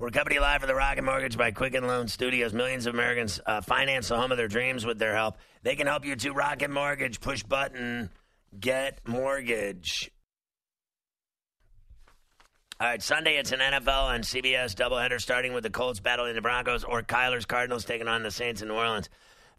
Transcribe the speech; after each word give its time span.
We're 0.00 0.10
you 0.30 0.40
live 0.40 0.60
for 0.60 0.68
the 0.68 0.76
Rocket 0.76 1.02
Mortgage 1.02 1.36
by 1.36 1.50
Quicken 1.50 1.84
Loan 1.84 2.06
Studios. 2.06 2.52
Millions 2.52 2.86
of 2.86 2.94
Americans 2.94 3.40
uh, 3.44 3.60
finance 3.62 4.06
the 4.06 4.16
home 4.16 4.30
of 4.30 4.38
their 4.38 4.46
dreams 4.46 4.86
with 4.86 5.00
their 5.00 5.16
help. 5.16 5.38
They 5.64 5.74
can 5.74 5.88
help 5.88 6.04
you 6.04 6.14
too. 6.14 6.32
Rocket 6.32 6.70
Mortgage, 6.70 7.20
push 7.20 7.42
button, 7.42 8.08
get 8.60 9.00
mortgage. 9.08 10.08
All 12.78 12.86
right, 12.86 13.02
Sunday 13.02 13.38
it's 13.38 13.50
an 13.50 13.58
NFL 13.58 14.14
and 14.14 14.22
CBS 14.22 14.76
doubleheader 14.76 15.20
starting 15.20 15.52
with 15.52 15.64
the 15.64 15.70
Colts 15.70 15.98
battling 15.98 16.36
the 16.36 16.42
Broncos 16.42 16.84
or 16.84 17.02
Kyler's 17.02 17.44
Cardinals 17.44 17.84
taking 17.84 18.06
on 18.06 18.22
the 18.22 18.30
Saints 18.30 18.62
in 18.62 18.68
New 18.68 18.74
Orleans. 18.74 19.08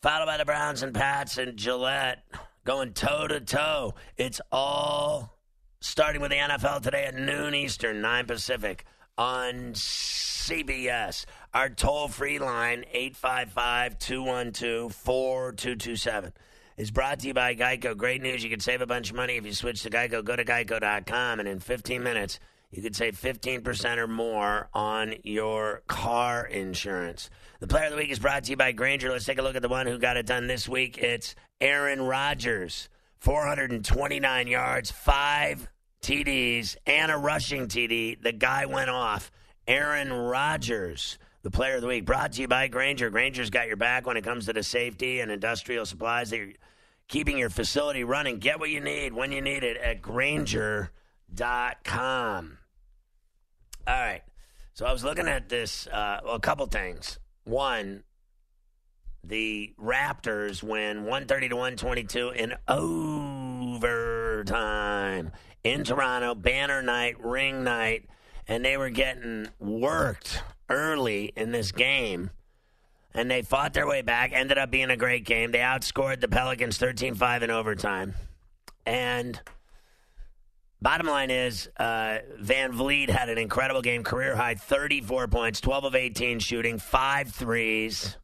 Followed 0.02 0.28
by 0.28 0.38
the 0.38 0.46
Browns 0.46 0.84
and 0.84 0.96
Pats 0.96 1.38
and 1.38 1.58
Gillette 1.58 2.24
going 2.64 2.94
toe 2.94 3.28
to 3.28 3.42
toe. 3.42 3.96
It's 4.16 4.40
all 4.54 5.38
starting 5.82 6.22
with 6.22 6.32
the 6.32 6.38
NFL 6.38 6.82
today 6.82 7.04
at 7.04 7.16
noon 7.16 7.54
Eastern, 7.54 8.00
9 8.00 8.26
Pacific 8.26 8.86
on 9.20 9.74
CBS. 9.74 11.26
Our 11.54 11.70
toll 11.70 12.08
free 12.08 12.40
line, 12.40 12.86
855 12.92 14.00
212 14.00 14.96
4227, 14.96 16.34
is 16.78 16.90
brought 16.90 17.20
to 17.20 17.28
you 17.28 17.34
by 17.34 17.54
Geico. 17.54 17.98
Great 17.98 18.22
news. 18.22 18.44
You 18.44 18.50
can 18.50 18.62
save 18.62 18.82
a 18.82 18.88
bunch 18.88 19.10
of 19.10 19.18
money 19.18 19.36
if 19.36 19.46
you 19.46 19.54
switch 19.54 19.84
to 19.84 19.90
Geico. 19.90 20.24
Go 20.24 20.38
to 20.38 20.46
geico.com, 20.46 21.40
and 21.42 21.50
in 21.50 21.60
15 21.60 22.02
minutes, 22.02 22.40
you 22.72 22.82
could 22.82 22.96
save 22.96 23.20
15% 23.20 23.98
or 23.98 24.08
more 24.08 24.70
on 24.74 25.16
your 25.24 25.82
car 25.88 26.46
insurance. 26.46 27.30
The 27.60 27.68
player 27.68 27.86
of 27.86 27.92
the 27.92 27.98
week 27.98 28.12
is 28.12 28.20
brought 28.20 28.46
to 28.46 28.52
you 28.52 28.58
by 28.58 28.72
Grainger. 28.72 29.12
Let's 29.12 29.26
take 29.26 29.40
a 29.40 29.42
look 29.42 29.58
at 29.58 29.62
the 29.62 29.68
one 29.68 29.86
who 29.86 30.00
got 30.00 30.16
it 30.16 30.28
done 30.28 30.48
this 30.48 30.70
week. 30.70 30.98
It's 30.98 31.36
Aaron 31.60 32.02
Rodgers. 32.02 32.88
429 33.20 34.48
yards, 34.48 34.92
five 34.92 35.68
TDs, 36.02 36.78
and 36.86 37.12
a 37.12 37.18
rushing 37.18 37.68
TD. 37.68 38.22
The 38.22 38.32
guy 38.32 38.66
went 38.66 38.90
off. 38.90 39.32
Aaron 39.68 40.12
Rodgers, 40.12 41.20
the 41.44 41.52
player 41.52 41.76
of 41.76 41.82
the 41.82 41.88
week, 41.88 42.06
brought 42.06 42.32
to 42.34 42.42
you 42.42 42.48
by 42.48 42.68
Grainger. 42.68 43.10
Grainger's 43.10 43.50
got 43.50 43.68
your 43.68 43.78
back 43.78 44.08
when 44.08 44.18
it 44.18 44.24
comes 44.24 44.46
to 44.46 44.54
the 44.54 44.64
safety 44.64 45.20
and 45.20 45.32
industrial 45.32 45.86
supplies. 45.86 46.30
They're 46.30 46.54
keeping 47.08 47.38
your 47.38 47.50
facility 47.50 48.04
running. 48.04 48.40
Get 48.40 48.60
what 48.60 48.70
you 48.70 48.80
need 48.80 49.14
when 49.14 49.32
you 49.32 49.42
need 49.42 49.64
it 49.64 49.78
at 49.78 50.02
Grainger.com. 50.02 50.90
All 53.88 53.94
right. 53.94 54.22
So 54.74 54.86
I 54.86 54.92
was 54.94 55.04
looking 55.04 55.28
at 55.28 55.50
this, 55.50 55.88
uh, 55.88 56.22
well, 56.24 56.36
a 56.36 56.40
couple 56.40 56.66
things. 56.68 57.20
One, 57.44 58.04
the 59.24 59.74
Raptors 59.78 60.64
win 60.64 61.00
130 61.00 61.50
to 61.50 61.56
122 61.56 62.30
in 62.30 62.54
overtime 62.68 64.20
in 65.64 65.84
Toronto, 65.84 66.36
banner 66.36 66.82
night, 66.82 67.24
ring 67.24 67.64
night, 67.64 68.06
and 68.48 68.64
they 68.64 68.78
were 68.78 68.90
getting 68.90 69.48
worked 69.60 70.42
early 70.70 71.34
in 71.36 71.52
this 71.52 71.72
game. 71.72 72.32
And 73.14 73.30
they 73.30 73.42
fought 73.42 73.74
their 73.74 73.88
way 73.88 74.02
back, 74.02 74.32
ended 74.34 74.58
up 74.58 74.70
being 74.70 74.92
a 74.92 74.98
great 74.98 75.26
game. 75.26 75.52
They 75.52 75.60
outscored 75.60 76.22
the 76.22 76.28
Pelicans 76.28 76.78
13 76.78 77.16
5 77.16 77.44
in 77.44 77.52
overtime. 77.52 78.14
And 78.86 79.40
bottom 80.82 81.08
line 81.08 81.32
is, 81.32 81.70
uh, 81.78 82.20
VanVleet 82.42 83.10
had 83.10 83.30
an 83.30 83.38
incredible 83.38 83.82
game, 83.82 84.04
career 84.04 84.36
high 84.36 84.56
34 84.56 85.28
points, 85.28 85.60
12 85.60 85.84
of 85.86 85.96
18 85.96 86.40
shooting, 86.40 86.78
five 86.78 87.30
threes, 87.30 88.18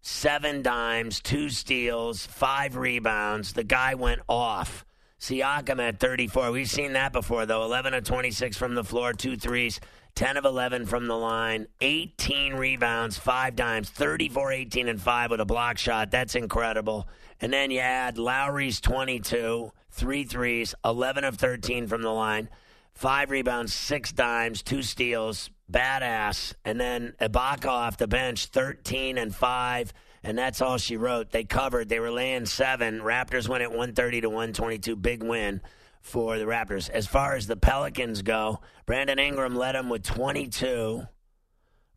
seven 0.00 0.62
dimes, 0.62 1.20
two 1.20 1.48
steals, 1.48 2.26
five 2.26 2.76
rebounds. 2.76 3.52
The 3.52 3.64
guy 3.64 3.94
went 3.94 4.20
off. 4.28 4.84
Siakam 5.22 5.80
at 5.80 6.00
34. 6.00 6.50
We've 6.50 6.68
seen 6.68 6.94
that 6.94 7.12
before, 7.12 7.46
though. 7.46 7.62
11 7.62 7.94
of 7.94 8.02
26 8.02 8.56
from 8.56 8.74
the 8.74 8.82
floor, 8.82 9.12
two 9.12 9.36
threes, 9.36 9.78
10 10.16 10.36
of 10.36 10.44
11 10.44 10.84
from 10.86 11.06
the 11.06 11.16
line, 11.16 11.68
18 11.80 12.54
rebounds, 12.54 13.18
five 13.18 13.54
dimes, 13.54 13.88
34, 13.88 14.50
18, 14.50 14.88
and 14.88 15.00
5 15.00 15.30
with 15.30 15.40
a 15.40 15.44
block 15.44 15.78
shot. 15.78 16.10
That's 16.10 16.34
incredible. 16.34 17.06
And 17.40 17.52
then 17.52 17.70
you 17.70 17.78
add 17.78 18.18
Lowry's 18.18 18.80
22, 18.80 19.70
three 19.92 20.24
threes, 20.24 20.74
11 20.84 21.22
of 21.22 21.36
13 21.36 21.86
from 21.86 22.02
the 22.02 22.10
line, 22.10 22.48
five 22.92 23.30
rebounds, 23.30 23.72
six 23.72 24.10
dimes, 24.10 24.60
two 24.60 24.82
steals, 24.82 25.50
badass. 25.70 26.54
And 26.64 26.80
then 26.80 27.14
Ibaka 27.20 27.68
off 27.68 27.96
the 27.96 28.08
bench, 28.08 28.46
13 28.46 29.18
and 29.18 29.32
5 29.32 29.92
and 30.24 30.38
that's 30.38 30.60
all 30.60 30.78
she 30.78 30.96
wrote. 30.96 31.30
They 31.30 31.44
covered. 31.44 31.88
They 31.88 32.00
were 32.00 32.10
laying 32.10 32.46
seven. 32.46 33.00
Raptors 33.00 33.48
went 33.48 33.62
at 33.62 33.70
130 33.70 34.22
to 34.22 34.28
122. 34.28 34.96
Big 34.96 35.22
win 35.22 35.60
for 36.00 36.38
the 36.38 36.44
Raptors. 36.44 36.88
As 36.90 37.06
far 37.06 37.34
as 37.34 37.46
the 37.46 37.56
Pelicans 37.56 38.22
go, 38.22 38.60
Brandon 38.86 39.18
Ingram 39.18 39.56
led 39.56 39.74
them 39.74 39.88
with 39.88 40.04
22. 40.04 41.02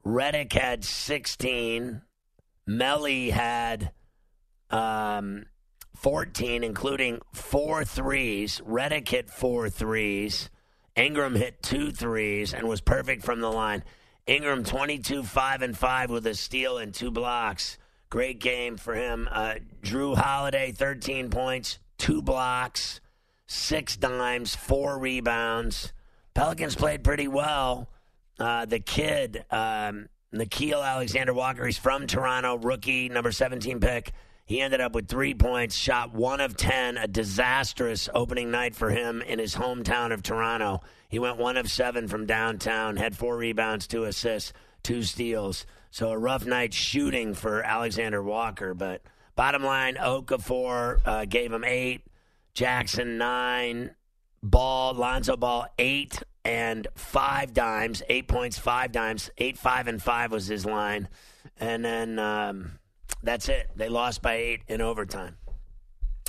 Redick 0.05 0.53
had 0.53 0.83
16. 0.83 2.01
Melli 2.67 3.31
had 3.31 3.91
um, 4.69 5.45
14, 5.95 6.63
including 6.63 7.19
four 7.33 7.85
threes. 7.85 8.61
Redick 8.67 9.07
hit 9.07 9.29
four 9.29 9.69
threes. 9.69 10.49
Ingram 10.95 11.35
hit 11.35 11.61
two 11.61 11.91
threes 11.91 12.53
and 12.53 12.67
was 12.67 12.81
perfect 12.81 13.23
from 13.23 13.41
the 13.41 13.51
line. 13.51 13.83
Ingram 14.27 14.63
22, 14.63 15.23
5 15.23 15.61
and 15.61 15.77
5 15.77 16.09
with 16.09 16.25
a 16.25 16.33
steal 16.33 16.77
and 16.77 16.93
two 16.93 17.11
blocks. 17.11 17.77
Great 18.15 18.39
game 18.39 18.77
for 18.77 18.95
him. 18.95 19.27
Uh, 19.29 19.55
Jrue 19.83 20.15
Holiday, 20.15 20.71
13 20.71 21.29
points, 21.29 21.79
two 21.97 22.21
blocks, 22.21 23.01
six 23.45 23.97
dimes, 23.97 24.55
four 24.55 24.97
rebounds. 24.97 25.91
Pelicans 26.33 26.75
played 26.75 27.03
pretty 27.03 27.27
well. 27.27 27.89
Uh, 28.39 28.63
the 28.63 28.79
kid, 28.79 29.43
um, 29.51 30.07
Nickeil 30.33 30.81
Alexander 30.81 31.33
Walker, 31.33 31.65
he's 31.65 31.77
from 31.77 32.07
Toronto, 32.07 32.57
rookie, 32.57 33.09
number 33.09 33.33
17 33.33 33.81
pick. 33.81 34.13
He 34.45 34.61
ended 34.61 34.79
up 34.79 34.95
with 34.95 35.09
three 35.09 35.33
points, 35.33 35.75
shot 35.75 36.13
one 36.13 36.39
of 36.39 36.55
10, 36.55 36.95
a 36.95 37.09
disastrous 37.09 38.07
opening 38.13 38.49
night 38.49 38.75
for 38.75 38.91
him 38.91 39.21
in 39.23 39.39
his 39.39 39.55
hometown 39.55 40.13
of 40.13 40.23
Toronto. 40.23 40.79
He 41.09 41.19
went 41.19 41.35
one 41.35 41.57
of 41.57 41.69
seven 41.69 42.07
from 42.07 42.25
downtown, 42.25 42.95
had 42.95 43.17
four 43.17 43.35
rebounds, 43.35 43.87
two 43.87 44.05
assists, 44.05 44.53
two 44.83 45.03
steals. 45.03 45.65
So 45.95 46.11
a 46.11 46.17
rough 46.17 46.45
night 46.45 46.73
shooting 46.73 47.33
for 47.33 47.63
Alexander 47.63 48.21
Walker. 48.21 48.73
But 48.73 49.01
bottom 49.37 49.63
line, 49.63 49.95
Okafor 49.95 50.99
uh, 51.05 51.23
gave 51.23 51.53
him 51.53 51.63
eight, 51.63 52.01
Jackson 52.53 53.17
nine, 53.17 53.95
Ball, 54.43 54.93
Lonzo 54.93 55.37
Ball 55.37 55.67
eight 55.79 56.21
and 56.43 56.85
five 56.95 57.53
dimes, 57.53 58.03
eight 58.09 58.27
points, 58.27 58.59
five 58.59 58.91
dimes, 58.91 59.29
eight, 59.37 59.57
five, 59.57 59.87
and 59.87 60.03
five 60.03 60.33
was 60.33 60.47
his 60.47 60.65
line. 60.65 61.07
And 61.61 61.85
then 61.85 62.19
um, 62.19 62.71
that's 63.23 63.47
it. 63.47 63.71
They 63.77 63.87
lost 63.87 64.21
by 64.21 64.33
eight 64.33 64.63
in 64.67 64.81
overtime. 64.81 65.37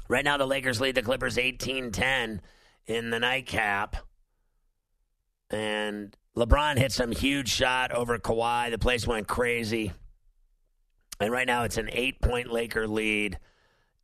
Right 0.06 0.24
now, 0.24 0.36
the 0.36 0.46
Lakers 0.46 0.80
lead 0.80 0.94
the 0.94 1.02
Clippers 1.02 1.38
18 1.38 1.90
10 1.90 2.40
in 2.86 3.10
the 3.10 3.18
nightcap. 3.18 3.96
And 5.50 6.16
LeBron 6.36 6.76
hit 6.76 6.92
some 6.92 7.12
huge 7.12 7.48
shot 7.48 7.92
over 7.92 8.18
Kawhi. 8.18 8.70
The 8.70 8.78
place 8.78 9.06
went 9.06 9.26
crazy. 9.26 9.92
And 11.18 11.32
right 11.32 11.46
now 11.46 11.64
it's 11.64 11.78
an 11.78 11.88
eight 11.90 12.20
point 12.20 12.52
Laker 12.52 12.86
lead. 12.86 13.38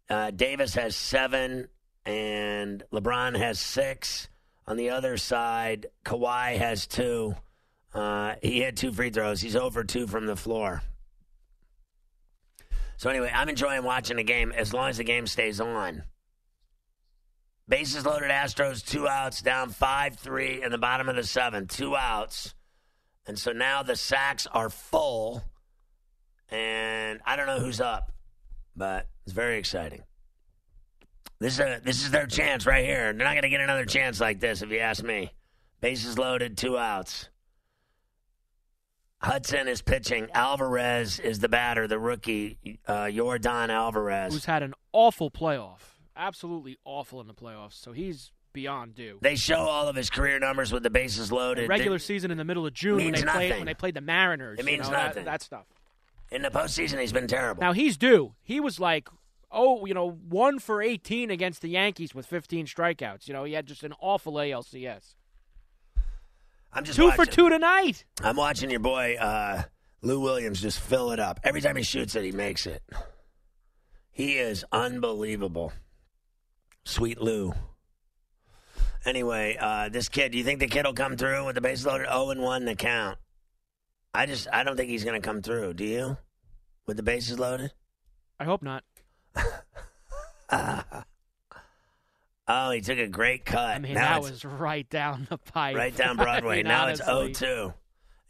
Uh, 0.09 0.31
Davis 0.31 0.75
has 0.75 0.97
seven, 0.97 1.69
and 2.07 2.83
LeBron 2.93 3.37
has 3.37 3.61
six. 3.61 4.29
On 4.67 4.77
the 4.77 4.91
other 4.91 5.17
side, 5.17 5.87
Kawhi 6.05 6.57
has 6.57 6.87
two. 6.87 7.35
Uh, 7.93 8.35
he 8.43 8.61
had 8.61 8.77
two 8.77 8.93
free 8.93 9.11
throws. 9.11 9.41
He's 9.41 9.57
over 9.57 9.85
two 9.85 10.07
from 10.07 10.27
the 10.27 10.37
floor. 10.37 10.83
So, 12.97 13.11
anyway, 13.11 13.31
I'm 13.35 13.49
enjoying 13.49 13.83
watching 13.83 14.17
the 14.17 14.25
game 14.25 14.53
as 14.53 14.73
long 14.73 14.89
as 14.89 14.99
the 14.99 15.05
game 15.05 15.27
stays 15.27 15.61
on. 15.61 16.05
Bases 17.73 18.05
loaded 18.05 18.31
Astros, 18.31 18.85
two 18.85 19.09
outs, 19.09 19.41
down 19.41 19.71
5 19.71 20.17
3 20.17 20.63
in 20.63 20.71
the 20.71 20.77
bottom 20.77 21.09
of 21.09 21.17
the 21.17 21.25
seventh, 21.25 21.75
two 21.75 21.97
outs. 21.97 22.55
And 23.27 23.39
so 23.39 23.53
now 23.53 23.83
the 23.83 23.97
sacks 23.97 24.47
are 24.47 24.69
full. 24.69 25.43
And 26.51 27.21
I 27.25 27.35
don't 27.35 27.47
know 27.47 27.61
who's 27.61 27.81
up, 27.81 28.13
but 28.77 29.07
it's 29.25 29.33
very 29.33 29.57
exciting. 29.57 30.03
This 31.39 31.55
is, 31.55 31.61
a, 31.61 31.81
this 31.83 32.05
is 32.05 32.11
their 32.11 32.27
chance 32.27 32.67
right 32.67 32.85
here. 32.85 33.05
They're 33.15 33.25
not 33.25 33.33
going 33.33 33.45
to 33.45 33.49
get 33.49 33.63
another 33.63 33.87
chance 33.87 34.21
like 34.21 34.39
this, 34.39 34.61
if 34.61 34.69
you 34.69 34.81
ask 34.81 35.03
me. 35.03 35.33
Bases 35.81 36.19
loaded, 36.19 36.59
two 36.59 36.77
outs. 36.77 37.31
Hudson 39.23 39.67
is 39.67 39.81
pitching. 39.81 40.29
Alvarez 40.35 41.19
is 41.19 41.39
the 41.39 41.49
batter, 41.49 41.89
the 41.89 41.99
rookie, 41.99 42.81
uh, 42.87 43.05
Yordan 43.05 43.71
Alvarez. 43.71 44.35
Who's 44.35 44.45
had 44.45 44.63
an 44.63 44.75
awful 44.93 45.31
playoff. 45.31 45.92
Absolutely 46.17 46.79
awful 46.85 47.21
in 47.21 47.27
the 47.27 47.35
playoffs. 47.35 47.75
So 47.75 47.93
he's 47.93 48.33
beyond 48.53 48.95
due. 48.95 49.19
They 49.21 49.37
show 49.37 49.61
all 49.61 49.89
of 49.89 49.97
his 49.97 50.11
career 50.11 50.39
numbers 50.39 50.73
with 50.73 50.83
the 50.83 50.91
bases 50.91 51.33
loaded. 51.33 51.69
regular 51.69 51.99
season 51.99 52.31
in 52.31 52.39
the 52.39 52.45
middle 52.45 52.67
of 52.67 52.75
June 52.75 52.99
when 52.99 53.13
they 53.13 53.23
played 53.23 53.51
when 53.53 53.67
they 53.67 53.75
played 53.75 53.95
the 53.95 54.01
Mariners. 54.01 54.59
It 54.59 54.65
means 54.65 54.87
you 54.87 54.93
know, 54.93 55.05
nothing. 55.05 55.25
That, 55.25 55.43
stuff. 55.43 55.67
In 56.31 56.43
the 56.43 56.51
postseason, 56.51 57.01
he's 57.01 57.13
been 57.13 57.27
terrible. 57.27 57.61
Now 57.61 57.73
he's 57.73 57.97
due. 57.97 58.35
He 58.43 58.61
was 58.61 58.81
like, 58.81 59.09
oh, 59.51 59.85
you 59.87 59.95
know, 59.95 60.11
one 60.11 60.59
for 60.59 60.83
18 60.83 61.31
against 61.31 61.63
the 61.63 61.69
Yankees 61.69 62.15
with 62.15 62.27
15 62.27 62.67
strikeouts. 62.67 63.29
You 63.29 63.35
know, 63.35 63.45
he 63.45 63.53
had 63.53 63.67
just 63.67 63.83
an 63.83 63.93
awful 64.01 64.35
ALCS. 64.35 65.15
I'm 66.73 66.85
just 66.85 66.97
Two 66.99 67.11
for 67.13 67.27
two 67.27 67.51
tonight. 67.51 68.05
I'm 68.23 68.37
watching 68.37 68.71
your 68.71 68.81
boy 68.81 69.17
uh, 69.17 69.63
Lou 70.01 70.21
Williams 70.21 70.61
just 70.63 70.81
fill 70.81 71.13
it 71.13 71.21
up. 71.21 71.41
Every 71.45 71.61
time 71.61 71.77
he 71.77 71.83
shoots 71.83 72.17
it, 72.17 72.25
he 72.25 72.33
makes 72.33 72.67
it. 72.67 72.83
He 74.11 74.35
is 74.35 74.65
unbelievable. 74.73 75.73
Sweet 76.85 77.21
Lou. 77.21 77.53
Anyway, 79.05 79.57
uh, 79.61 79.89
this 79.89 80.09
kid, 80.09 80.33
do 80.33 80.39
you 80.39 80.45
think 80.45 80.61
the 80.61 80.69
kid 80.69 80.85
will 80.87 80.93
come 80.95 81.17
through 81.17 81.45
with 81.47 81.55
the 81.57 81.61
base 81.61 81.85
loaded 81.85 82.07
0 82.09 82.31
and 82.31 82.41
1 82.43 82.65
the 82.65 82.75
count? 82.77 83.19
I 84.15 84.27
just, 84.27 84.47
I 84.53 84.63
don't 84.63 84.77
think 84.77 84.91
he's 84.91 85.05
going 85.05 85.21
to 85.21 85.27
come 85.27 85.43
through. 85.43 85.75
Do 85.75 85.85
you? 85.85 86.17
With 86.87 86.97
the 86.97 87.03
bases 87.03 87.39
loaded? 87.39 87.73
I 88.39 88.45
hope 88.45 88.63
not. 88.63 88.85
Oh, 92.49 92.73
he 92.73 92.81
took 92.81 92.99
a 92.99 93.07
great 93.07 93.45
cut. 93.45 93.77
I 93.77 93.79
mean, 93.79 93.95
now 93.95 94.21
that 94.21 94.29
it's 94.29 94.45
was 94.45 94.45
right 94.45 94.87
down 94.91 95.27
the 95.31 95.39
pipe. 95.39 95.77
right 95.77 95.95
down 95.97 96.19
I 96.21 96.25
Broadway. 96.25 96.57
mean, 96.57 96.67
now 96.67 96.89
it's 96.89 97.01
honestly. 97.01 97.35
0 97.35 97.69
2. 97.69 97.75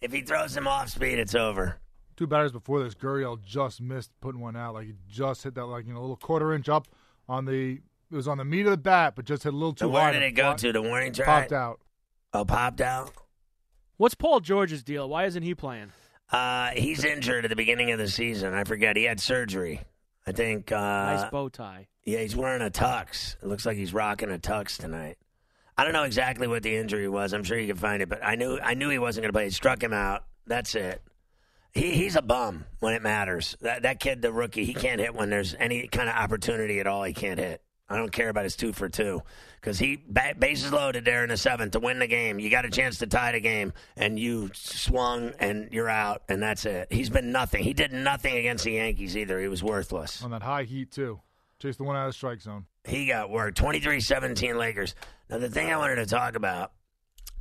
If 0.03 0.13
he 0.13 0.21
throws 0.21 0.57
him 0.57 0.69
off 0.69 0.91
speed, 0.91 1.19
it's 1.19 1.35
over. 1.35 1.79
Two 2.17 2.27
batters 2.27 2.53
before 2.53 2.83
this, 2.85 2.95
Gurriel 2.95 3.43
just 3.43 3.81
missed 3.81 4.11
putting 4.21 4.41
one 4.41 4.55
out. 4.55 4.75
Like 4.75 4.87
he 4.87 4.93
just 5.09 5.43
hit 5.43 5.55
that 5.55 5.65
like 5.65 5.87
you 5.87 5.95
know 5.95 6.01
a 6.01 6.03
little 6.03 6.17
quarter 6.17 6.53
inch 6.53 6.69
up 6.69 6.89
on 7.29 7.47
the 7.47 7.81
it 8.13 8.17
was 8.17 8.29
on 8.29 8.39
the 8.39 8.45
meat 8.45 8.67
of 8.67 8.71
the 8.73 8.77
bat, 8.77 9.15
but 9.17 9.25
just 9.25 9.43
hit 9.45 9.53
a 9.53 9.57
little 9.57 9.73
too 9.73 9.85
So 9.85 9.89
where 9.89 10.03
hard. 10.03 10.13
did 10.15 10.23
and 10.23 10.33
it 10.33 10.37
go 10.37 10.51
pop- 10.51 10.59
to? 10.59 10.73
The 10.73 10.83
warning 10.83 11.13
track? 11.13 11.27
Popped 11.49 11.53
out. 11.53 11.81
Oh, 12.35 12.45
popped 12.45 12.81
out? 12.81 13.13
What's 13.97 14.15
Paul 14.15 14.41
George's 14.41 14.83
deal? 14.83 15.09
Why 15.09 15.25
isn't 15.27 15.43
he 15.43 15.55
playing? 15.55 15.93
Uh, 16.31 16.71
he's 16.71 17.05
injured 17.05 17.45
at 17.45 17.49
the 17.49 17.57
beginning 17.57 17.91
of 17.93 17.99
the 17.99 18.09
season. 18.09 18.55
I 18.55 18.65
forget. 18.65 18.97
He 18.97 19.05
had 19.05 19.21
surgery. 19.21 19.81
I 20.27 20.33
think. 20.33 20.71
Uh, 20.73 20.77
nice 20.79 21.31
bow 21.31 21.49
tie. 21.49 21.89
Yeah, 22.05 22.19
he's 22.21 22.35
wearing 22.35 22.63
a 22.63 22.71
tux. 22.71 23.37
It 23.43 23.47
looks 23.47 23.65
like 23.67 23.77
he's 23.77 23.93
rocking 23.93 24.31
a 24.31 24.39
tux 24.39 24.79
tonight. 24.79 25.19
I 25.77 25.85
don't 25.85 25.93
know 25.93 26.05
exactly 26.05 26.47
what 26.47 26.63
the 26.63 26.75
injury 26.77 27.09
was. 27.09 27.33
I'm 27.33 27.45
sure 27.45 27.59
you 27.59 27.67
can 27.67 27.77
find 27.77 28.03
it, 28.03 28.09
but 28.09 28.25
I 28.25 28.35
knew 28.35 28.59
I 28.61 28.75
knew 28.75 28.89
he 28.89 28.99
wasn't 28.99 29.23
going 29.23 29.29
to 29.31 29.37
play. 29.37 29.47
It 29.47 29.53
struck 29.53 29.83
him 29.83 29.93
out. 29.93 30.25
That's 30.47 30.75
it. 30.75 31.03
He 31.73 31.93
he's 31.93 32.17
a 32.17 32.23
bum 32.23 32.65
when 32.81 32.95
it 32.95 33.03
matters. 33.03 33.57
That 33.61 33.83
that 33.83 34.01
kid, 34.01 34.21
the 34.23 34.33
rookie, 34.33 34.65
he 34.65 34.75
can't 34.75 35.01
hit 35.01 35.15
when 35.15 35.31
there's 35.31 35.55
any 35.59 35.87
kind 35.89 36.09
of 36.09 36.15
opportunity 36.17 36.81
at 36.81 36.87
all. 36.87 37.03
He 37.05 37.13
can't 37.15 37.39
hit. 37.39 37.63
I 37.93 37.97
don't 37.97 38.13
care 38.13 38.29
about 38.29 38.45
his 38.45 38.57
two 38.57 38.73
for 38.73 38.89
two 38.89 39.23
because 39.61 39.79
he 39.79 40.03
ba- 40.09 40.35
bases 40.39 40.73
loaded 40.73 41.05
there 41.05 41.23
in 41.23 41.29
the 41.29 41.37
seventh 41.37 41.73
to 41.73 41.81
win 41.81 41.99
the 41.99 42.07
game. 42.07 42.39
You 42.39 42.51
got 42.51 42.65
a 42.65 42.71
chance 42.71 42.99
to 42.99 43.07
tie 43.07 43.33
the 43.33 43.41
game, 43.41 43.73
and 43.97 44.19
you 44.19 44.51
swung 44.55 45.33
and 45.39 45.69
you're 45.73 45.89
out, 45.89 46.23
and 46.29 46.43
that's 46.43 46.65
it. 46.65 46.93
He's 46.93 47.11
been 47.11 47.33
nothing. 47.33 47.63
He 47.63 47.73
did 47.73 47.93
nothing 47.93 48.37
against 48.37 48.65
the 48.65 48.73
Yankees 48.73 49.17
either. 49.17 49.41
He 49.41 49.49
was 49.49 49.63
worthless. 49.63 50.23
on 50.23 50.31
that 50.31 50.43
high 50.43 50.65
heat 50.65 50.91
too. 50.91 51.21
Chased 51.59 51.79
the 51.79 51.85
one 51.85 51.95
out 51.97 52.07
of 52.07 52.09
the 52.09 52.17
strike 52.17 52.41
zone. 52.41 52.67
He 52.85 53.07
got 53.07 53.31
worked. 53.31 53.57
23-17 53.59 54.57
Lakers. 54.57 54.97
Now, 55.31 55.39
the 55.39 55.49
thing 55.49 55.71
I 55.73 55.77
wanted 55.77 55.97
to 55.97 56.07
talk 56.07 56.35
about 56.35 56.73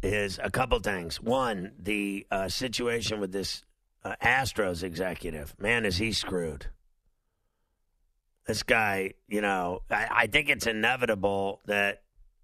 is 0.04 0.40
a 0.44 0.52
couple 0.52 0.80
things. 0.80 1.20
One, 1.20 1.72
the 1.80 2.28
uh, 2.30 2.48
situation 2.50 3.20
with 3.20 3.32
this 3.32 3.64
uh, 4.04 4.16
Astros 4.24 4.84
executive. 4.84 5.56
Man, 5.60 5.86
is 5.86 5.98
he 5.98 6.12
screwed. 6.12 6.68
This 8.52 8.64
guy, 8.64 9.14
you 9.30 9.40
know, 9.40 9.80
I, 9.90 10.08
I 10.12 10.28
think 10.28 10.50
it's 10.50 10.68
inevitable 10.68 11.62
that, 11.68 12.02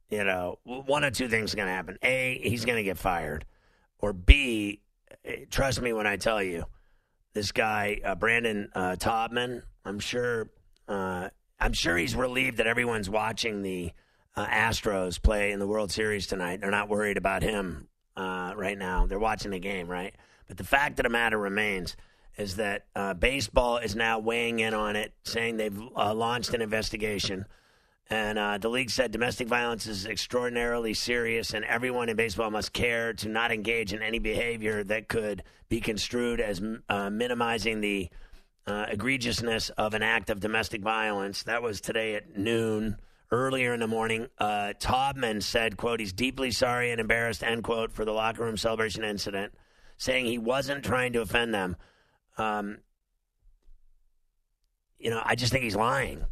you 0.09 0.24
know, 0.24 0.57
one 0.63 1.04
of 1.04 1.12
two 1.12 1.27
things 1.27 1.50
is 1.50 1.56
going 1.56 1.68
to 1.68 1.74
happen. 1.74 1.98
A, 2.01 2.39
he's 2.42 2.63
going 2.63 2.77
to 2.77 2.83
get 2.83 2.98
fired. 2.98 3.44
Or 4.00 4.13
B, 4.13 4.80
eh, 5.25 5.44
trust 5.51 5.81
me 5.81 5.92
when 5.92 6.07
I 6.07 6.15
tell 6.15 6.42
you, 6.42 6.63
this 7.33 7.51
guy, 7.51 8.00
uh, 8.06 8.15
Brandon 8.15 8.69
uh, 8.74 8.95
Taubman, 8.98 9.63
I'm 9.83 10.00
sure 10.00 10.50
uh, 10.88 11.27
I'm 11.59 11.74
sure 11.74 11.98
he's 11.98 12.15
relieved 12.15 12.56
that 12.60 12.68
everyone's 12.68 13.10
watching 13.10 13.62
the 13.62 13.92
uh, 14.33 14.45
Astros 14.45 15.21
play 15.21 15.51
in 15.51 15.60
the 15.60 15.68
World 15.68 15.92
Series 15.92 16.25
tonight. 16.25 16.62
They're 16.62 16.71
not 16.71 16.88
worried 16.88 17.18
about 17.18 17.44
him 17.44 17.89
uh, 18.15 18.53
right 18.56 18.77
now. 18.77 19.07
They're 19.07 19.19
watching 19.19 19.51
the 19.51 19.60
game, 19.60 19.89
right? 19.89 20.15
But 20.48 20.56
the 20.56 20.63
fact 20.63 21.01
of 21.01 21.03
the 21.03 21.10
matter 21.10 21.38
remains 21.38 21.98
is 22.38 22.56
that 22.57 22.86
uh, 22.95 23.13
baseball 23.13 23.78
is 23.78 23.95
now 23.95 24.19
weighing 24.19 24.60
in 24.60 24.74
on 24.74 24.95
it, 24.95 25.13
saying 25.24 25.57
they've 25.57 25.81
uh, 25.95 26.13
launched 26.13 26.54
an 26.54 26.62
investigation. 26.62 27.45
And 28.10 28.39
uh, 28.39 28.57
the 28.57 28.69
league 28.69 28.89
said 28.89 29.12
domestic 29.12 29.48
violence 29.48 29.86
is 29.86 30.06
extraordinarily 30.06 30.94
serious, 30.94 31.54
and 31.54 31.66
everyone 31.66 32.10
in 32.10 32.16
baseball 32.16 32.50
must 32.51 32.72
care 32.72 33.12
to 33.13 33.28
not 33.28 33.51
engage 33.51 33.92
in 33.92 34.01
any 34.01 34.19
behavior 34.19 34.84
that 34.86 35.10
could 35.10 35.44
be 35.68 35.81
construed 35.81 36.39
as 36.39 36.62
uh, 36.88 37.10
minimizing 37.10 37.81
the 37.81 38.10
uh, 38.66 38.86
egregiousness 38.86 39.72
of 39.78 39.94
an 39.94 40.04
act 40.04 40.30
of 40.30 40.39
domestic 40.39 40.81
violence. 40.81 41.44
That 41.44 41.62
was 41.62 41.81
today 41.81 42.16
at 42.16 42.38
noon. 42.38 42.98
Earlier 43.30 43.74
in 43.74 43.81
the 43.81 43.88
morning, 43.88 44.28
uh, 44.38 44.72
Taubman 44.80 45.44
said, 45.44 45.75
"quote 45.75 46.00
He's 46.00 46.13
deeply 46.13 46.51
sorry 46.51 46.92
and 46.92 47.01
embarrassed." 47.01 47.44
End 47.44 47.62
quote 47.62 47.92
for 47.92 48.06
the 48.06 48.13
locker 48.13 48.44
room 48.44 48.56
celebration 48.56 49.04
incident, 49.04 49.54
saying 49.98 50.28
he 50.28 50.38
wasn't 50.38 50.86
trying 50.86 51.12
to 51.12 51.19
offend 51.19 51.54
them. 51.54 51.75
Um, 52.38 52.78
you 55.00 55.10
know, 55.10 55.22
I 55.24 55.36
just 55.36 55.51
think 55.51 55.63
he's 55.63 55.75
lying. 55.75 56.25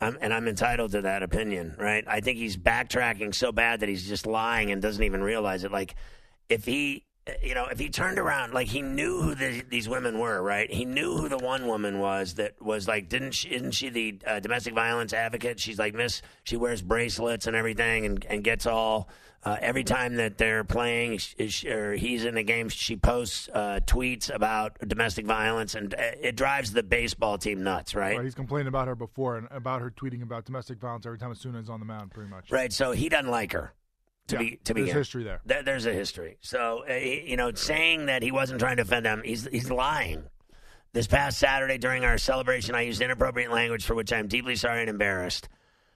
I'm, 0.00 0.18
and 0.20 0.34
I'm 0.34 0.48
entitled 0.48 0.92
to 0.92 1.02
that 1.02 1.22
opinion, 1.22 1.76
right? 1.78 2.04
I 2.06 2.20
think 2.20 2.38
he's 2.38 2.56
backtracking 2.56 3.34
so 3.34 3.52
bad 3.52 3.80
that 3.80 3.88
he's 3.88 4.06
just 4.06 4.26
lying 4.26 4.70
and 4.70 4.82
doesn't 4.82 5.02
even 5.02 5.22
realize 5.22 5.64
it. 5.64 5.72
Like, 5.72 5.94
if 6.48 6.64
he, 6.64 7.06
you 7.42 7.54
know, 7.54 7.66
if 7.66 7.78
he 7.78 7.88
turned 7.88 8.18
around, 8.18 8.52
like 8.52 8.68
he 8.68 8.82
knew 8.82 9.22
who 9.22 9.34
the, 9.34 9.62
these 9.70 9.88
women 9.88 10.18
were, 10.18 10.42
right? 10.42 10.70
He 10.70 10.84
knew 10.84 11.16
who 11.16 11.28
the 11.28 11.38
one 11.38 11.66
woman 11.66 11.98
was 11.98 12.34
that 12.34 12.60
was 12.60 12.86
like, 12.86 13.08
didn't 13.08 13.32
she, 13.32 13.48
isn't 13.48 13.72
she 13.72 13.88
the 13.88 14.18
uh, 14.26 14.40
domestic 14.40 14.74
violence 14.74 15.12
advocate? 15.12 15.58
She's 15.58 15.78
like 15.78 15.94
Miss, 15.94 16.20
she 16.42 16.56
wears 16.56 16.82
bracelets 16.82 17.46
and 17.46 17.56
everything 17.56 18.04
and, 18.04 18.24
and 18.26 18.44
gets 18.44 18.66
all, 18.66 19.08
uh, 19.42 19.56
every 19.60 19.84
time 19.84 20.16
that 20.16 20.38
they're 20.38 20.64
playing 20.64 21.18
sh- 21.18 21.34
sh- 21.48 21.64
or 21.66 21.94
he's 21.94 22.24
in 22.24 22.34
the 22.34 22.42
game, 22.42 22.68
she 22.68 22.96
posts 22.96 23.48
uh, 23.52 23.80
tweets 23.86 24.34
about 24.34 24.78
domestic 24.86 25.24
violence 25.26 25.74
and 25.74 25.94
uh, 25.94 25.98
it 26.20 26.36
drives 26.36 26.72
the 26.72 26.82
baseball 26.82 27.38
team 27.38 27.62
nuts, 27.62 27.94
right? 27.94 28.16
Right, 28.16 28.24
he's 28.24 28.34
complained 28.34 28.68
about 28.68 28.86
her 28.86 28.94
before 28.94 29.38
and 29.38 29.48
about 29.50 29.80
her 29.80 29.90
tweeting 29.90 30.22
about 30.22 30.44
domestic 30.44 30.78
violence 30.78 31.06
every 31.06 31.18
time 31.18 31.30
Osuna 31.30 31.58
is 31.58 31.70
on 31.70 31.80
the 31.80 31.86
mound, 31.86 32.10
pretty 32.10 32.28
much. 32.28 32.50
Right. 32.50 32.72
So 32.72 32.92
he 32.92 33.08
doesn't 33.08 33.30
like 33.30 33.52
her. 33.52 33.72
To 34.28 34.36
Yeah, 34.36 34.38
be 34.40 34.50
to 34.64 34.72
there's 34.74 34.84
begin. 34.86 34.96
history 34.96 35.24
there. 35.24 35.40
There- 35.44 35.62
There's 35.62 35.86
a 35.86 35.92
history. 35.92 36.38
So 36.40 36.84
uh, 36.88 36.94
you 36.94 37.36
know, 37.36 37.52
saying 37.52 38.06
that 38.06 38.22
he 38.22 38.32
wasn't 38.32 38.58
trying 38.60 38.76
to 38.76 38.82
offend 38.82 39.04
them, 39.04 39.22
he's 39.24 39.46
he's 39.46 39.70
lying. 39.70 40.24
This 40.94 41.06
past 41.06 41.38
Saturday 41.38 41.76
during 41.76 42.04
our 42.04 42.16
celebration, 42.18 42.74
I 42.74 42.82
used 42.82 43.02
inappropriate 43.02 43.50
language 43.50 43.84
for 43.84 43.94
which 43.94 44.12
I 44.12 44.18
am 44.18 44.28
deeply 44.28 44.54
sorry 44.56 44.80
and 44.80 44.88
embarrassed. 44.88 45.48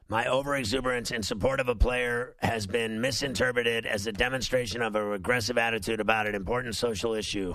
My 0.08 0.25
overexuberance 0.25 1.12
in 1.12 1.23
support 1.23 1.61
of 1.61 1.68
a 1.68 1.75
player 1.75 2.35
has 2.38 2.66
been 2.66 3.00
misinterpreted 3.00 3.87
as 3.87 4.06
a 4.06 4.12
demonstration 4.12 4.82
of 4.82 4.97
a 4.97 5.04
regressive 5.04 5.56
attitude 5.58 6.00
about 6.00 6.26
an 6.26 6.35
important 6.35 6.75
social 6.76 7.14
issue. 7.14 7.54